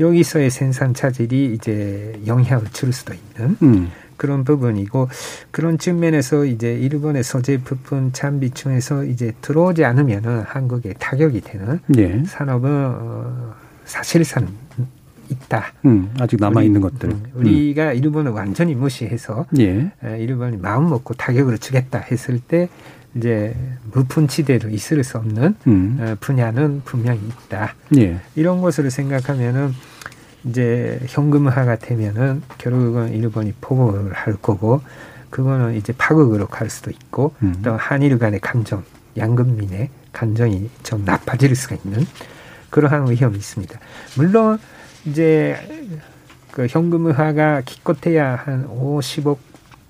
[0.00, 3.90] 여기서의 생산 차질이 이제 영향을 줄 수도 있는 음.
[4.16, 5.10] 그런 부분이고
[5.50, 12.24] 그런 측면에서 이제 일본의 소재 부품 장비 중에서 이제 들어오지 않으면은 한국에 타격이 되는 예.
[12.24, 14.48] 산업은 어, 사실상
[15.30, 15.72] 있다.
[15.84, 17.10] 음, 아직 남아 있는 것들.
[17.10, 17.96] 음, 우리가 음.
[17.96, 19.92] 일본을 완전히 무시해서 예.
[20.18, 22.68] 일본이 마음 먹고 타격을 주겠다 했을 때
[23.14, 23.54] 이제
[23.92, 25.96] 무푼치대로 있을 수 없는 음.
[26.00, 27.74] 어, 분야는 분명히 있다.
[27.96, 28.20] 예.
[28.34, 29.72] 이런 것을 생각하면은
[30.44, 34.80] 이제 현금화가 되면은 결국은 일본이 포고를 할 거고
[35.30, 37.56] 그거는 이제 파국으로 갈 수도 있고 음.
[37.62, 38.84] 또 한일 간의 감정,
[39.16, 42.06] 양금민의 감정이 좀 나빠질 수가 있는
[42.70, 43.78] 그러한 위험이 있습니다.
[44.16, 44.58] 물론
[45.06, 45.56] 이제
[46.50, 49.38] 그 현금화가 기껏해야 한 50억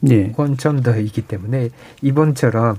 [0.00, 0.32] 네.
[0.36, 1.70] 원 정도이기 때문에
[2.02, 2.78] 이번처럼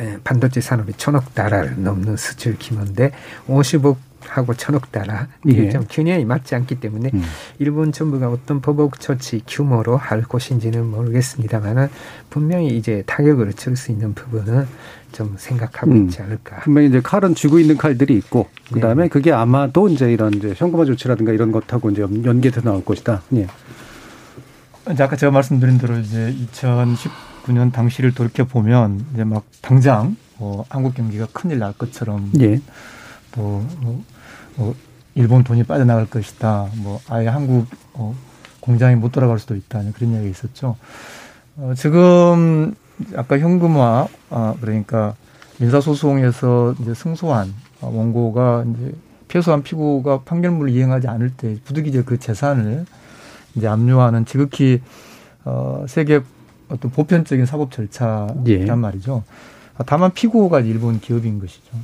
[0.00, 3.12] 예, 반도체 산업이 천억 달러를 넘는 수출 규모인데
[3.48, 3.96] 50억
[4.28, 5.70] 하고 천억 달러 이게 예.
[5.70, 7.22] 좀 균형이 맞지 않기 때문에 음.
[7.58, 11.88] 일본 정부가 어떤 보복 조치 규모로 할 것인지는 모르겠습니다만은
[12.28, 14.66] 분명히 이제 타격을 줄 수 있는 부분은
[15.12, 16.04] 좀 생각하고 음.
[16.04, 16.60] 있지 않을까.
[16.60, 19.08] 분명히 이제 칼은 쥐고 있는 칼들이 있고 그다음에 네.
[19.08, 23.22] 그게 아마도 이제 이런 이제 현금화 조치라든가 이런 것하고 이제 연계돼서 나올 것이다.
[23.34, 23.46] 예.
[24.92, 30.94] 이제 아까 제가 말씀드린 대로 이제 2019년 당시를 돌이켜 보면 이제 막 당장 뭐 한국
[30.94, 32.60] 경기가 큰일 날 것처럼 예.
[33.36, 34.04] 뭐, 뭐,
[34.56, 34.74] 뭐
[35.14, 36.68] 일본 돈이 빠져나갈 것이다.
[36.76, 38.14] 뭐 아예 한국 어,
[38.60, 39.82] 공장이 못 돌아갈 수도 있다.
[39.94, 40.76] 그런 이야기 있었죠.
[41.56, 42.74] 어, 지금
[43.16, 45.14] 아까 현금화 아, 그러니까
[45.58, 48.92] 민사소송에서 이제 승소한 원고가 이제
[49.28, 52.84] 패소한 피고가 판결문을 이행하지 않을 때 부득이제 그 재산을
[53.54, 54.80] 이제 압류하는 지극히
[55.44, 56.20] 어 세계
[56.68, 58.64] 어떤 보편적인 사법 절차란 예.
[58.64, 59.22] 말이죠.
[59.86, 61.76] 다만 피고가 일본 기업인 것이죠.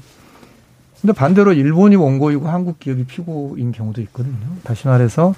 [1.07, 4.35] 근데 반대로 일본이 원고이고 한국 기업이 피고인 경우도 있거든요.
[4.65, 5.37] 다시 말해서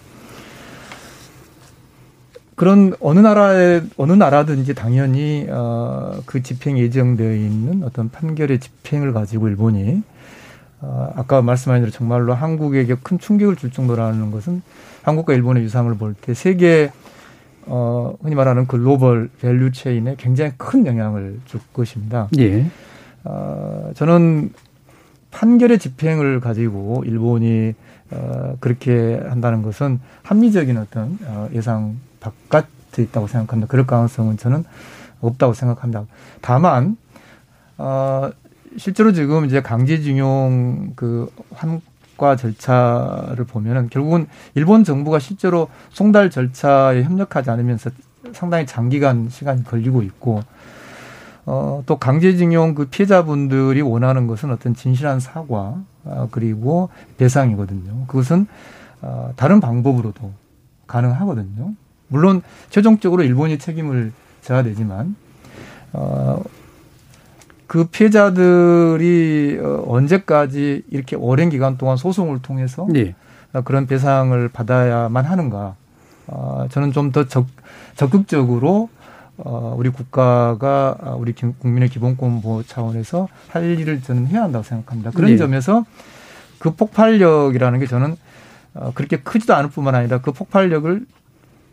[2.54, 9.48] 그런 어느 나라에 어느 나라든지 당연히 어 그 집행 예정되어 있는 어떤 판결의 집행을 가지고
[9.48, 10.02] 일본이
[10.80, 14.62] 어 아까 말씀하신 대로 정말로 한국에게 큰 충격을 줄 정도라는 것은
[15.02, 16.90] 한국과 일본의 위상을 볼 때 세계
[17.66, 22.28] 어 흔히 말하는 global value chain에 굉장히 큰 영향을 줄 것입니다.
[22.38, 22.64] 예.
[23.24, 24.50] 어 저는
[25.30, 27.74] 판결의 집행을 가지고 일본이
[28.10, 33.70] 어, 그렇게 한다는 것은 합리적인 어떤 어, 예상 바깥에 있다고 생각합니다.
[33.70, 34.64] 그럴 가능성은 저는
[35.20, 36.06] 없다고 생각합니다.
[36.40, 36.96] 다만
[37.76, 38.30] 어,
[38.76, 47.50] 실제로 지금 이제 강제징용 그 환과 절차를 보면은 결국은 일본 정부가 실제로 송달 절차에 협력하지
[47.50, 47.90] 않으면서
[48.32, 50.42] 상당히 장기간 시간이 걸리고 있고
[51.50, 58.04] 어, 또 강제징용 그 피해자분들이 원하는 것은 어떤 진실한 사과, 어, 그리고 배상이거든요.
[58.06, 58.46] 그것은,
[59.00, 60.30] 어, 다른 방법으로도
[60.86, 61.72] 가능하거든요.
[62.08, 65.16] 물론, 최종적으로 일본이 책임을 져야 되지만,
[65.94, 66.42] 어,
[67.66, 73.14] 그 피해자들이 어, 언제까지 이렇게 오랜 기간 동안 소송을 통해서 네.
[73.64, 75.76] 그런 배상을 받아야만 하는가.
[76.26, 77.24] 어, 저는 좀 더
[77.96, 78.90] 적극적으로
[79.38, 85.12] 어, 우리 국가가 아, 우리 국민의 기본권 보호 차원에서 할 일을 저는 해야 한다고 생각합니다.
[85.12, 85.36] 그런 네.
[85.36, 85.84] 점에서
[86.58, 88.16] 그 폭발력이라는 게 저는
[88.74, 91.06] 어, 그렇게 크지도 않을 뿐만 아니라 그 폭발력을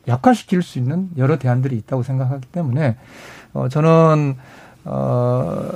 [0.08, 2.98] 약화시킬 수 있는 여러 대안들이 있다고 생각하기 때문에
[3.54, 4.36] 어, 저는
[4.84, 5.72] 어,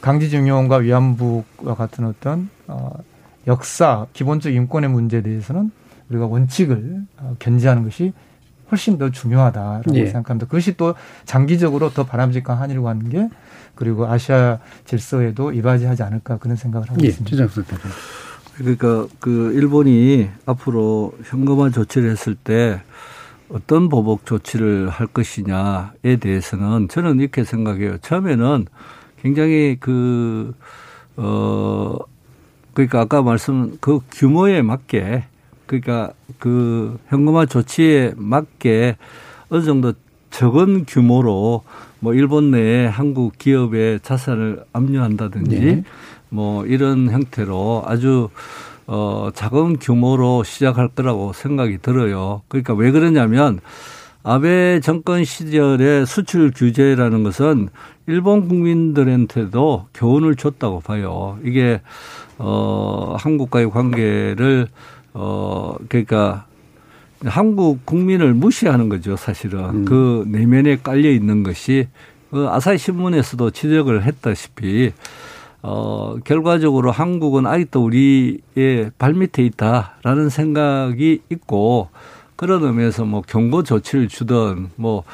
[0.00, 2.92] 강제징용과 위안부와 같은 어떤 어,
[3.48, 5.72] 역사, 기본적 인권의 문제에 대해서는
[6.08, 8.12] 우리가 원칙을 어, 견지하는 것이
[8.72, 10.06] 훨씬 더 중요하다라고 예.
[10.06, 10.46] 생각합니다.
[10.46, 10.94] 그것이 또
[11.26, 13.28] 장기적으로 더 바람직한 한일과 관계
[13.74, 17.08] 그리고 아시아 질서에도 이바지하지 않을까 그런 생각을 하고 예.
[17.08, 17.36] 있습니다.
[18.56, 22.80] 그러니까 그 일본이 앞으로 현금화 조치를 했을 때
[23.48, 27.98] 어떤 보복 조치를 할 것이냐에 대해서는 저는 이렇게 생각해요.
[27.98, 28.66] 처음에는
[29.20, 30.54] 굉장히 그,
[31.16, 31.96] 어,
[32.72, 35.24] 그러니까 아까 말씀 그 규모에 맞게
[35.72, 38.96] 그러니까 그 현금화 조치에 맞게
[39.48, 39.94] 어느 정도
[40.30, 41.62] 적은 규모로
[41.98, 45.84] 뭐 일본 내에 한국 기업의 자산을 압류한다든지 네.
[46.28, 48.28] 뭐 이런 형태로 아주
[48.86, 52.42] 어 작은 규모로 시작할 거라고 생각이 들어요.
[52.48, 53.60] 그러니까 왜 그러냐면
[54.22, 57.70] 아베 정권 시절에 수출 규제라는 것은
[58.06, 61.38] 일본 국민들한테도 교훈을 줬다고 봐요.
[61.44, 61.80] 이게
[62.38, 64.68] 어 한국과의 관계를
[65.14, 66.46] 어, 그러니까
[67.24, 69.64] 한국 국민을 무시하는 거죠, 사실은.
[69.64, 69.84] 음.
[69.84, 71.88] 그 내면에 깔려 있는 것이
[72.30, 74.92] 그 아사히 신문에서도 지적을 했다시피
[75.62, 81.90] 어, 결과적으로 한국은 아직도 우리의 발밑에 있다라는 생각이 있고
[82.34, 85.04] 그런 의미에서 뭐 경고 조치를 주던 뭐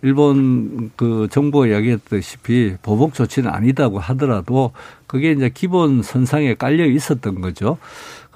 [0.00, 4.72] 일본 그 정부가 이야기했다시피 보복 조치는 아니다고 하더라도
[5.06, 7.78] 그게 이제 기본 선상에 깔려 있었던 거죠.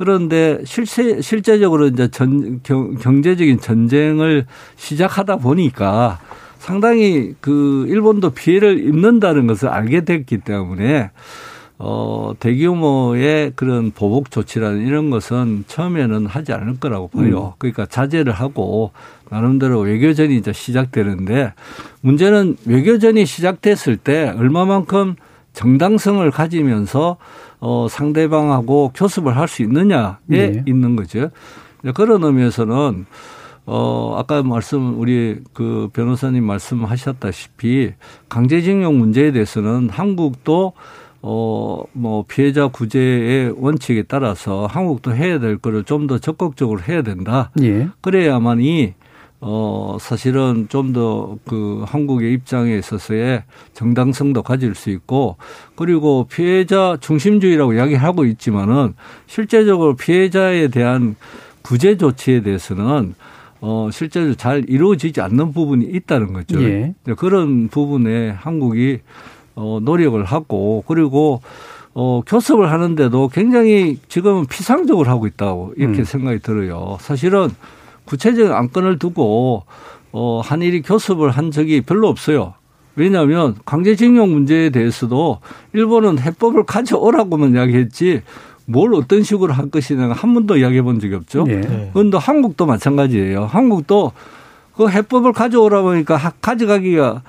[0.03, 6.19] 그런데 실제 실제적으로 이제 전 경, 경제적인 전쟁을 시작하다 보니까
[6.59, 11.13] 상당히 그 일본도 피해를 입는다는 것을 알게 됐기 때문에
[11.79, 17.55] 어, 대규모의 그런 보복 조치라는 이런 것은 처음에는 하지 않을 거라고 봐요.
[17.55, 17.57] 음.
[17.59, 18.91] 그러니까 자제를 하고
[19.31, 21.53] 나름대로 외교전이 이제 시작되는데
[22.01, 25.15] 문제는 외교전이 시작됐을 때 얼마만큼
[25.53, 27.19] 정당성을 가지면서
[27.65, 30.63] 어, 상대방하고 교섭을 할 수 있느냐에 네.
[30.67, 31.31] 있는 거죠.
[31.95, 33.07] 그런 의미에서는
[33.67, 37.93] 어, 아까 말씀, 우리 그 변호사님 말씀하셨다시피
[38.29, 40.73] 강제징용 문제에 대해서는 한국도
[41.25, 47.53] 어, 뭐 피해자 구제의 원칙에 따라서 한국도 해야 될 거를 좀 더 적극적으로 해야 된다.
[47.63, 47.89] 예.
[48.01, 48.95] 그래야만이
[49.45, 53.43] 어, 사실은 좀 더 그 한국의 입장에 있어서의
[53.75, 55.37] 정당성도 가질 수 있고
[55.75, 58.95] 그리고 피해자 중심주의라고 이야기하고 있지만은
[59.27, 61.17] 실제적으로 피해자에 대한
[61.63, 63.15] 구제 조치에 대해서는
[63.61, 66.63] 어, 실제로 잘 이루어지지 않는 부분이 있다는 거죠.
[66.63, 66.95] 예.
[67.17, 69.01] 그런 부분에 한국이
[69.55, 71.43] 어, 노력을 하고 그리고
[71.95, 76.05] 어, 교섭을 하는데도 굉장히 지금은 피상적으로 하고 있다고 이렇게 음.
[76.05, 76.97] 생각이 들어요.
[77.01, 77.49] 사실은
[78.05, 79.65] 구체적인 안건을 두고
[80.13, 82.55] 어, 한일이 교섭을 한 적이 별로 없어요.
[82.95, 85.39] 왜냐하면 강제징용 문제에 대해서도
[85.73, 88.23] 일본은 해법을 가져오라고만 이야기했지
[88.67, 91.45] 뭘 어떤 식으로 할 것이냐 한 번도 이야기해 본 적이 없죠.
[91.45, 91.91] 네.
[91.93, 93.47] 그런데 한국도 마찬가지예요.
[93.47, 94.13] 한국도
[94.77, 97.23] 그 해법을 가져오라 보니까 가져가기가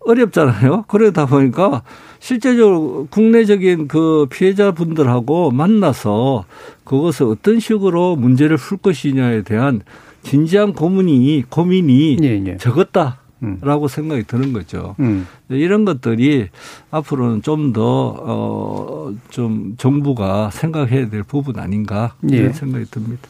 [0.00, 0.84] 어렵잖아요.
[0.88, 1.82] 그러다 보니까
[2.20, 6.44] 실제적으로 국내적인 그 피해자분들하고 만나서
[6.84, 9.82] 그것을 어떤 식으로 문제를 풀 것이냐에 대한
[10.28, 12.56] 진지한 고민이 고민이 예, 예.
[12.58, 13.20] 적었다.
[13.60, 13.88] 라고 음.
[13.88, 14.96] 생각이 드는 거죠.
[14.98, 15.26] 음.
[15.48, 16.48] 이런 것들이
[16.90, 22.14] 앞으로는 좀 더, 어, 좀 정부가 생각해야 될 부분 아닌가.
[22.32, 22.36] 예.
[22.36, 23.28] 이런 생각이 듭니다.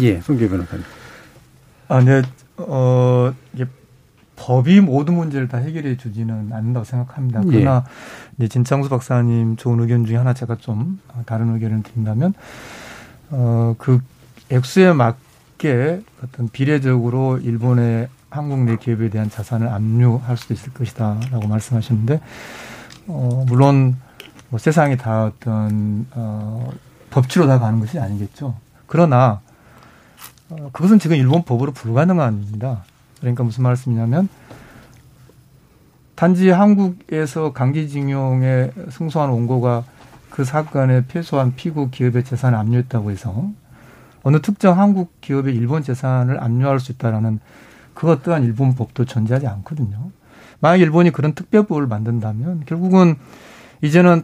[0.00, 0.84] 예, 송기 변호사님.
[1.86, 2.22] 아, 네,
[2.56, 3.66] 어, 이게
[4.34, 7.42] 법이 모든 문제를 다 해결해 주지는 않는다고 생각합니다.
[7.46, 7.50] 예.
[7.50, 8.34] 그러나 예.
[8.38, 12.34] 이제 진창수 박사님 좋은 의견 중에 하나 제가 좀 다른 의견을 드린다면,
[13.30, 14.00] 어, 그
[14.50, 15.16] 액수에 맞
[15.54, 22.20] 쉽게 어떤 비례적으로 일본의 한국 내 기업에 대한 자산을 압류할 수도 있을 것이다라고 말씀하셨는데
[23.06, 23.96] 어 물론
[24.48, 26.70] 뭐 세상이 다 어떤 어
[27.10, 28.54] 법치로 다 가는 것이 아니겠죠.
[28.86, 29.40] 그러나
[30.50, 32.84] 어 그것은 지금 일본 법으로 불가능합니다.
[33.20, 34.28] 그러니까 무슨 말씀이냐면
[36.16, 39.84] 단지 한국에서 강제징용에 승소한 원고가
[40.30, 43.50] 그 사건에 패소한 피고 기업의 재산을 압류했다고 해서
[44.24, 47.40] 어느 특정 한국 기업의 일본 재산을 압류할 수 있다라는
[47.92, 50.10] 그것 또한 일본 법도 존재하지 않거든요.
[50.60, 53.16] 만약 일본이 그런 특별법을 만든다면 결국은
[53.82, 54.22] 이제는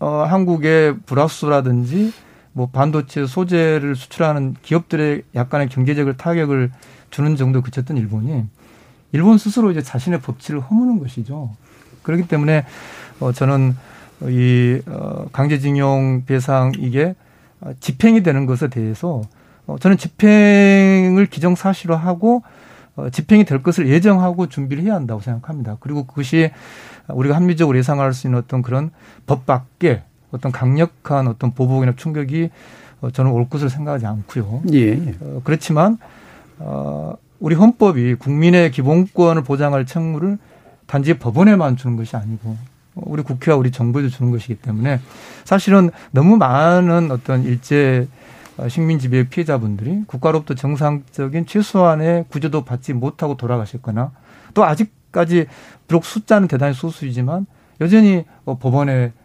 [0.00, 2.12] 어, 한국의 불화수라든지
[2.52, 6.72] 뭐 반도체 소재를 수출하는 기업들의 약간의 경제적인 타격을
[7.10, 8.44] 주는 정도 그쳤던 일본이
[9.12, 11.54] 일본 스스로 이제 자신의 법치를 허무는 것이죠.
[12.02, 12.64] 그렇기 때문에
[13.20, 13.76] 어 저는
[14.22, 17.14] 이 어 강제징용 배상 이게
[17.80, 19.22] 집행이 되는 것에 대해서
[19.66, 22.42] 어, 저는 집행을 기정사실화하고
[22.96, 25.76] 어, 집행이 될 것을 예정하고 준비를 해야 한다고 생각합니다.
[25.80, 26.50] 그리고 그것이
[27.08, 28.90] 우리가 합리적으로 예상할 수 있는 어떤 그런
[29.26, 32.50] 법 밖에 어떤 강력한 어떤 보복이나 충격이
[33.00, 34.62] 어, 저는 올 것을 생각하지 않고요.
[34.72, 35.14] 예.
[35.20, 35.98] 어, 그렇지만
[36.58, 40.38] 어, 우리 헌법이 국민의 기본권을 보장할 책무를
[40.86, 42.56] 단지 법원에만 주는 것이 아니고
[42.94, 45.00] 우리 국회와 우리 정부에도 주는 것이기 때문에
[45.44, 48.08] 사실은 너무 많은 어떤 일제
[48.68, 54.12] 식민 지배 피해자분들이 국가로부터 정상적인 최소한의 구조도 받지 못하고 돌아가셨거나
[54.54, 55.46] 또 아직까지
[55.88, 57.46] 비록 숫자는 대단히 소수이지만
[57.80, 59.23] 여전히 어, 법원에 어,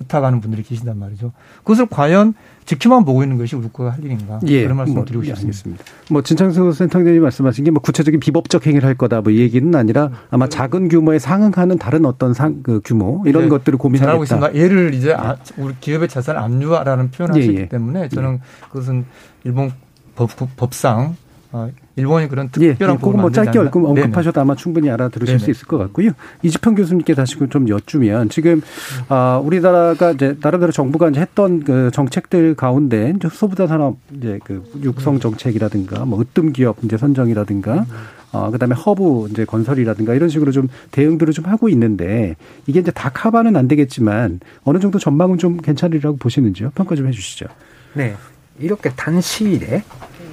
[0.00, 1.32] 의탁하는 분들이 계신단 말이죠.
[1.58, 2.34] 그것을 과연
[2.64, 5.34] 지켜만 보고 있는 것이 우리 국가가 할 일인가 예, 그런 말씀 뭐, 을 드리고 예,
[5.34, 5.84] 싶습니다.
[6.10, 10.10] 뭐 진창수 센터장님이 말씀하신 게 뭐 구체적인 비법적 행위를 할 거다 뭐 이 얘기는 아니라
[10.30, 14.06] 아마 작은 규모에 상응하는 다른 어떤 상, 그 규모 이런 네, 것들을 고민하겠다.
[14.06, 14.54] 잘하고 있습니다.
[14.54, 17.68] 예를 이제 아, 우리 기업의 자산 압류화라는 표현을 예, 하셨기 예.
[17.68, 19.04] 때문에 저는 그것은
[19.44, 19.72] 일본
[20.14, 21.16] 법, 법상
[21.54, 25.46] 어, 일본이 그런 예, 특별한 그거 뭐 짧게 네, 얼끔 언급하셔도 아마 충분히 알아들으실 수
[25.46, 25.50] 네네.
[25.50, 26.12] 있을 것 같고요.
[26.42, 28.62] 이지평 교수님께 다시 좀 여쭈면 지금
[29.08, 35.20] 아 우리나라가 이제 나름대로 정부가 이제 했던 그 정책들 가운데 소부장 산업 이제 그 육성
[35.20, 37.84] 정책이라든가 뭐 으뜸 기업 이제 선정이라든가
[38.32, 42.36] 어 그다음에 허브 이제 건설이라든가 이런 식으로 좀 대응들을 좀 하고 있는데
[42.66, 46.70] 이게 이제 다 커버는 안 되겠지만 어느 정도 전망은 좀 괜찮으리라고 보시는지요?
[46.74, 47.44] 평가 좀 해주시죠.
[47.92, 48.16] 네.
[48.58, 49.82] 이렇게 단시일에 에,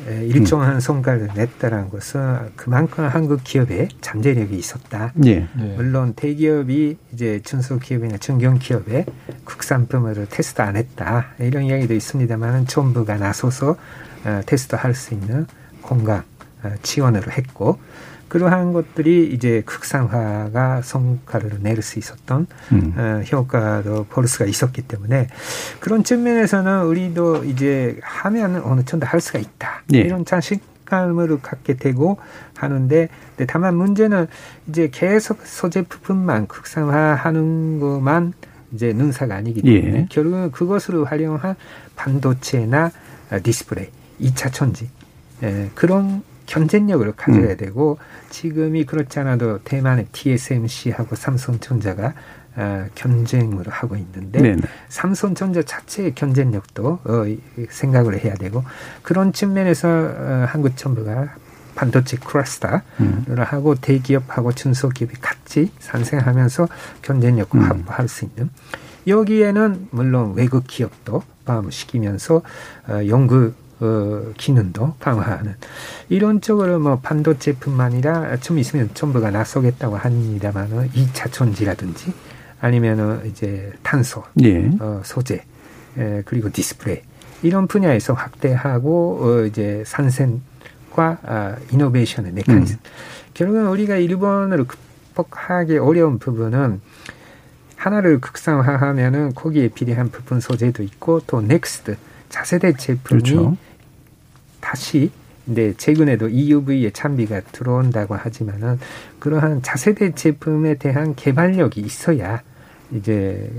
[0.10, 5.14] 일정한 성과를 냈다는 것은 그만큼 한국 기업의 잠재력이 있었다.
[5.26, 5.48] 예.
[5.76, 9.06] 물론 대기업이 이제 중소기업이나 중견기업에
[9.46, 13.76] 국산품을 테스트 안 했다 이런 이야기도 있습니다만 정부가 나서서
[14.26, 15.46] 어, 테스트할 수 있는
[15.82, 16.24] 공간
[16.64, 17.80] 어, 지원을 했고
[18.30, 22.94] 그러한 것들이 이제 극상화가 성과를 낼 수 있었던 음.
[22.98, 25.28] 어, 효과도 볼 수가 있었기 때문에
[25.80, 30.00] 그런 측면에서는 우리도 이제 하면 어느 정도 할 수가 있다 예.
[30.00, 32.18] 이런 자신감을 갖게 되고
[32.56, 34.28] 하는데 근데 다만 문제는
[34.68, 38.34] 이제 계속 소재 부분만 극상화하는 것만
[38.74, 40.08] 이제 능사가 아니기 때문에 예.
[40.10, 41.56] 결국은 그것을 활용한
[41.96, 42.92] 반도체나
[43.32, 43.88] 아, 디스플레이,
[44.22, 44.90] 2차 전지
[45.44, 47.58] 에, 그런 경쟁력을 가져야 음.
[47.58, 48.00] 되고
[48.32, 52.14] 지금이 그렇지 않아도 대만의 TSMC하고 삼성전자가
[52.56, 54.62] 어, 경쟁을 하고 있는데 네네.
[54.90, 57.40] 삼성전자 자체의 경쟁력도 어, 이-
[57.70, 58.64] 생각을 해야 되고
[59.04, 61.36] 그런 측면에서 어, 한국 정부가
[61.76, 63.26] 반도체 클러스터를 음.
[63.38, 66.68] 하고 대기업하고 중소기업이 같이 상생하면서
[67.04, 67.64] 경쟁력을 음.
[67.64, 68.50] 확보할 수 있는
[69.06, 72.42] 여기에는 물론 외국 기업도 포함시키면서
[72.88, 75.56] 어, 연구 어, 기능도 강화하는
[76.10, 82.14] 이런 쪽으로 뭐 반도체뿐만 아니라 좀 있으면 정부가 나서겠다고 합니다만은 2차 전지라든지
[82.60, 84.70] 아니면은 이제 탄소, 예.
[84.80, 85.44] 어, 소재,
[85.98, 87.02] 에, 그리고 디스플레이
[87.42, 92.78] 이런 분야에서 확대하고 어, 이제 상생과 아, innovation의 메커니즘.
[93.34, 96.82] 결국은 우리가 일본을 극복하기 어려운 부분은
[97.78, 101.96] 하나를 국산화하면은 거기에 필요한 부품 소재도 있고 또 next
[102.28, 103.58] 차세대 제품이 그렇죠.
[104.60, 105.12] 다시
[105.46, 108.80] 근데 최근에도 EUV의 장비가 들어온다고 하지만은
[109.18, 112.44] 그러한 차세대 제품에 대한 개발력이 있어야
[112.92, 113.52] 이제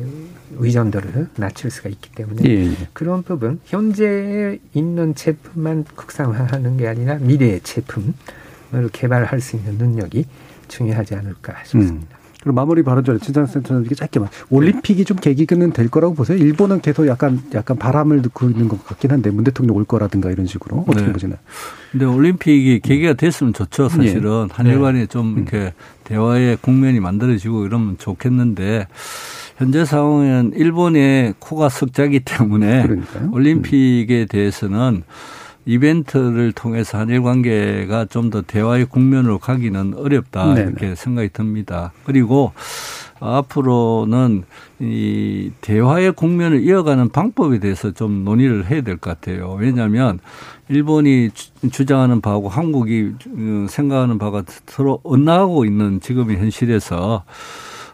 [0.57, 2.76] 의존도를 낮출 수가 있기 때문에 예, 예.
[2.92, 8.12] 그런 부분 현재 있는 제품만 국산화하는 게 아니라 미래의 제품을
[8.92, 10.26] 개발할 수 있는 능력이
[10.68, 12.16] 중요하지 않을까 싶습니다.
[12.16, 12.20] 음.
[12.43, 16.38] 그리고 마무리 발언 전에 진상센터장님께 짧게만 올림픽이 좀 계기는 될 거라고 보세요.
[16.38, 20.47] 일본은 계속 약간 약간 바람을 넣고 있는 것 같긴 한데 문 대통령 올 거라든가 이런
[20.47, 21.12] 식으로 어떻게 네.
[21.12, 21.38] 보시나요?
[21.93, 23.88] 근데 올림픽이 계기가 됐으면 좋죠.
[23.88, 24.55] 사실은 예.
[24.55, 25.07] 한일 간에 음.
[25.09, 25.74] 좀 이렇게
[26.05, 28.86] 대화의 국면이 만들어지고 이러면 좋겠는데
[29.59, 33.24] 현재 상황은 일본의 코가 석자기 때문에 그러니까요.
[33.24, 33.34] 음.
[33.34, 35.03] 올림픽에 대해서는
[35.66, 40.70] 이벤트를 통해서 한일 관계가 좀 더 대화의 국면으로 가기는 어렵다 네네.
[40.70, 41.92] 이렇게 생각이 듭니다.
[42.04, 42.52] 그리고
[43.18, 44.44] 앞으로는
[44.80, 49.56] 이 대화의 국면을 이어가는 방법에 대해서 좀 논의를 해야 될 것 같아요.
[49.58, 50.18] 왜냐하면
[50.68, 57.24] 일본이 주- 주장하는 바하고 한국이 어, 생각하는 바가 서로 엇나가고 있는 지금의 현실에서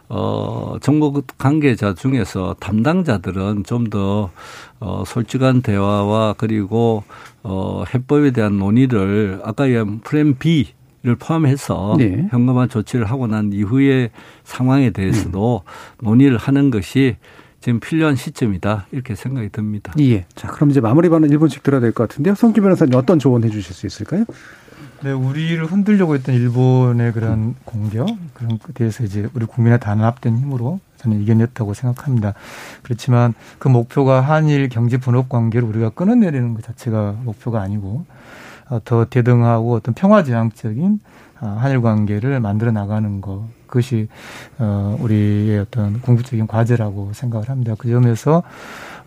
[0.09, 4.29] 어, 정부 관계자 중에서 담당자들은 좀 더,
[4.79, 7.03] 어, 솔직한 대화와 그리고,
[7.43, 12.27] 어, 해법에 대한 논의를 아까 얘기한 프렘 B를 포함해서 네.
[12.31, 14.11] 현금화 조치를 하고 난 이후의
[14.43, 15.63] 상황에 대해서도
[16.01, 17.17] 논의를 하는 것이
[17.59, 18.85] 지금 필요한 시점이다.
[18.91, 19.91] 이렇게 생각이 듭니다.
[19.99, 20.25] 예.
[20.35, 22.35] 자, 그럼 이제 마무리 발언 1분씩 들어야 될 것 같은데요.
[22.35, 24.23] 성규 변호사님 어떤 조언 해 주실 수 있을까요?
[25.03, 27.55] 네, 우리를 흔들려고 했던 일본의 그런 음.
[27.65, 32.33] 공격 그런 것에 대해서 이제 우리 국민의 단합된 힘으로 저는 이겨냈다고 생각합니다.
[32.81, 38.05] 그렇지만 그 목표가 한일 경제 분업 관계를 우리가 끊어내리는 것 자체가 목표가 아니고
[38.69, 40.99] 어, 더 대등하고 어떤 평화지향적인
[41.41, 44.07] 어, 한일 관계를 만들어 나가는 것 그것이
[44.57, 47.75] 어 우리의 어떤 궁극적인 과제라고 생각을 합니다.
[47.77, 48.41] 그 점에서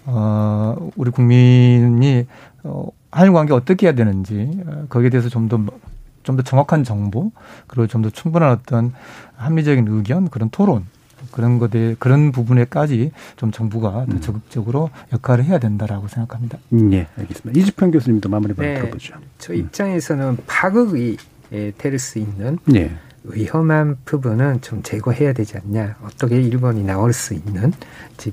[0.05, 2.27] 어 우리 국민이
[2.63, 5.59] 어 한일 관계 어떻게 해야 되는지 어, 거기에 대해서 좀 더
[6.23, 7.33] 좀 더 정확한 정보
[7.67, 8.93] 그리고 좀 더 충분한 어떤
[9.37, 10.85] 합리적인 의견 그런 토론
[11.33, 14.21] 그런 것에 그런 부분에까지 좀 정부가 더 음.
[14.21, 16.59] 적극적으로 역할을 해야 된다라고 생각합니다.
[16.73, 17.59] 음, 예, 알겠습니다.
[17.59, 19.15] 이주평 교수님도 마무리 네, 들어보죠.
[19.39, 21.17] 저 입장에서는 파극이
[21.79, 22.91] 될수 있는 예.
[23.25, 25.97] 위험한 부분은 좀 제거해야 되지 않냐.
[26.05, 27.73] 어떻게 일본이 나올 수 있는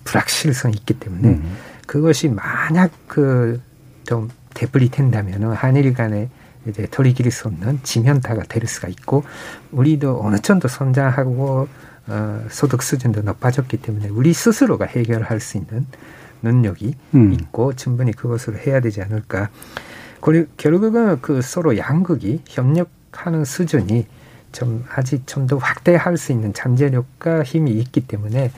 [0.03, 1.57] 불확실성이 있기 때문에 음.
[1.87, 3.59] 그것이 만약 그
[4.07, 6.29] 좀 대불이 된다면은 한일 간에
[6.67, 9.23] 이제 돌이킬 수 없는 지면타가 될 수가 있고
[9.71, 11.67] 우리도 어느 정도 성장하고
[12.07, 15.85] 어, 소득 수준도 높아졌기 때문에 우리 스스로가 해결할 수 있는
[16.41, 17.33] 능력이 음.
[17.33, 19.49] 있고 충분히 그것을 해야 되지 않을까.
[20.21, 24.07] 그리고 결국은 그 서로 양극이 협력하는 수준이
[24.51, 28.51] 좀 아직 좀 더 확대할 수 있는 잠재력과 힘이 있기 때문에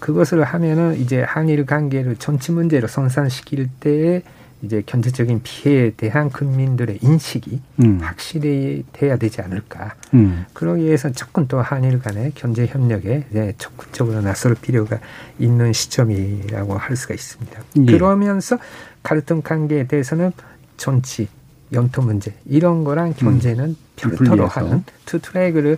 [0.00, 4.22] 그것을 하면은 이제 한일 관계를 전체 문제로 선산시킬 때에
[4.62, 7.98] 이제 경제적인 피해에 대한 국민들의 인식이 음.
[8.00, 9.94] 확실히 돼야 되지 않을까.
[10.14, 10.46] 음.
[10.52, 14.98] 그러기 위해서 조금 더 한일 간의 경제 협력에 이제 적극적으로 나설 필요가
[15.38, 17.62] 있는 시점이라고 할 수가 있습니다.
[17.78, 17.84] 예.
[17.84, 18.58] 그러면서
[19.02, 20.32] 갈등 관계에 대해서는
[20.76, 21.28] 정치,
[21.72, 23.76] 영토 문제 이런 거랑 경제는 음.
[23.96, 25.76] 별도로 하는 two track을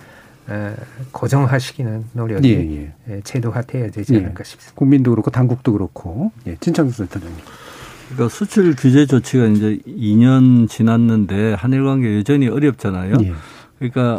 [0.48, 0.74] 어,
[1.12, 3.16] 고정화시키는 노력이 예, 예.
[3.16, 4.18] 예 제도화돼야 되지 예.
[4.18, 4.72] 않을까 싶습니다.
[4.76, 7.38] 국민도 그렇고 당국도 그렇고 예, 진창수 센터장님.
[8.08, 13.14] 그러니까 수출 규제 조치가 이제 2년 지났는데 한일 관계 여전히 어렵잖아요.
[13.22, 13.32] 예.
[13.78, 14.18] 그러니까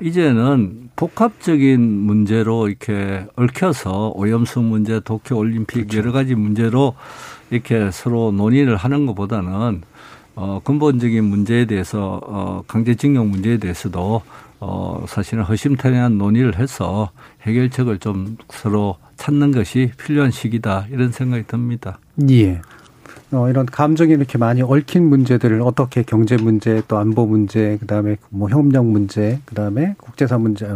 [0.00, 5.98] 이제는 복합적인 문제로 이렇게 얽혀서 오염수 문제, 도쿄 올림픽 그렇죠.
[5.98, 6.94] 여러 가지 문제로
[7.50, 9.82] 이렇게 서로 논의를 하는 것보다는
[10.36, 14.22] 어, 근본적인 문제에 대해서 어, 강제징용 문제에 대해서도
[14.60, 17.10] 어, 사실은 허심탄회한 논의를 해서
[17.42, 21.98] 해결책을 좀 서로 찾는 것이 필요한 시기다 이런 생각이 듭니다.
[22.30, 22.60] 예.
[23.34, 28.16] 어, 이런 감정이 이렇게 많이 얽힌 문제들을 어떻게 경제 문제, 또 안보 문제, 그 다음에
[28.30, 30.66] 뭐 협력 문제, 그 다음에 국제사 문제,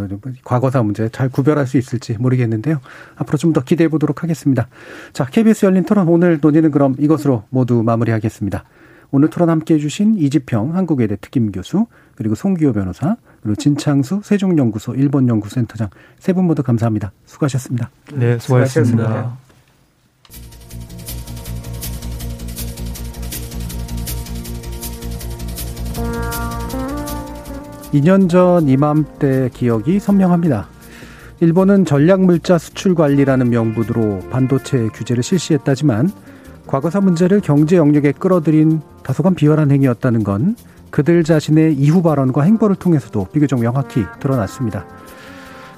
[0.44, 2.80] 과거사 문제 잘 구별할 수 있을지 모르겠는데요.
[3.16, 4.68] 앞으로 좀 더 기대해 보도록 하겠습니다.
[5.14, 8.64] 자, KBS 열린 토론 오늘 논의는 그럼 이것으로 모두 마무리하겠습니다.
[9.10, 15.88] 오늘 토론 함께 해주신 이지평 한국외대 특임 교수 그리고 송기호 변호사 그리고 진창수 세종연구소 일본연구센터장
[16.18, 17.12] 세 분 모두 감사합니다.
[17.24, 17.90] 수고하셨습니다.
[18.12, 19.02] 네, 수고하셨습니다.
[19.04, 19.47] 수고하셨습니다.
[27.92, 30.68] 2년 전 이맘때 기억이 선명합니다.
[31.40, 36.10] 일본은 전략물자 수출 관리라는 명분으로 반도체 규제를 실시했다지만
[36.66, 40.56] 과거사 문제를 경제 영역에 끌어들인 다소간 비열한 행위였다는 건
[40.90, 44.84] 그들 자신의 이후 발언과 행보를 통해서도 비교적 명확히 드러났습니다.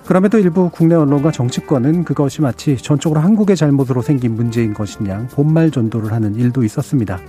[0.04, 6.12] 그럼에도 일부 국내 언론과 정치권은 그것이 마치 전적으로 한국의 잘못으로 생긴 문제인 것이냐 본말 전도를
[6.12, 7.20] 하는 일도 있었습니다.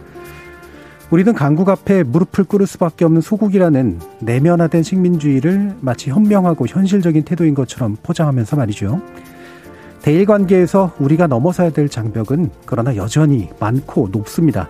[1.11, 7.97] 우리는 강국 앞에 무릎을 꿇을 수밖에 없는 소국이라는 내면화된 식민주의를 마치 현명하고 현실적인 태도인 것처럼
[8.01, 9.01] 포장하면서 말이죠.
[10.01, 14.69] 대일 관계에서 우리가 넘어서야 될 장벽은 그러나 여전히 많고 높습니다.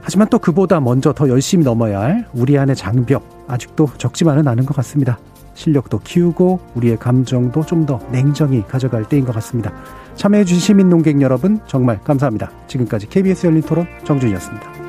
[0.00, 4.74] 하지만 또 그보다 먼저 더 열심히 넘어야 할 우리 안의 장벽 아직도 적지만은 않은 것
[4.74, 5.20] 같습니다.
[5.54, 9.72] 실력도 키우고 우리의 감정도 좀 더 냉정히 가져갈 때인 것 같습니다.
[10.16, 12.50] 참여해주신 시민 농객 여러분 정말 감사합니다.
[12.66, 14.81] 지금까지 KBS 열린 토론 정준이었습니다.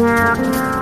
[0.00, 0.79] Yeah.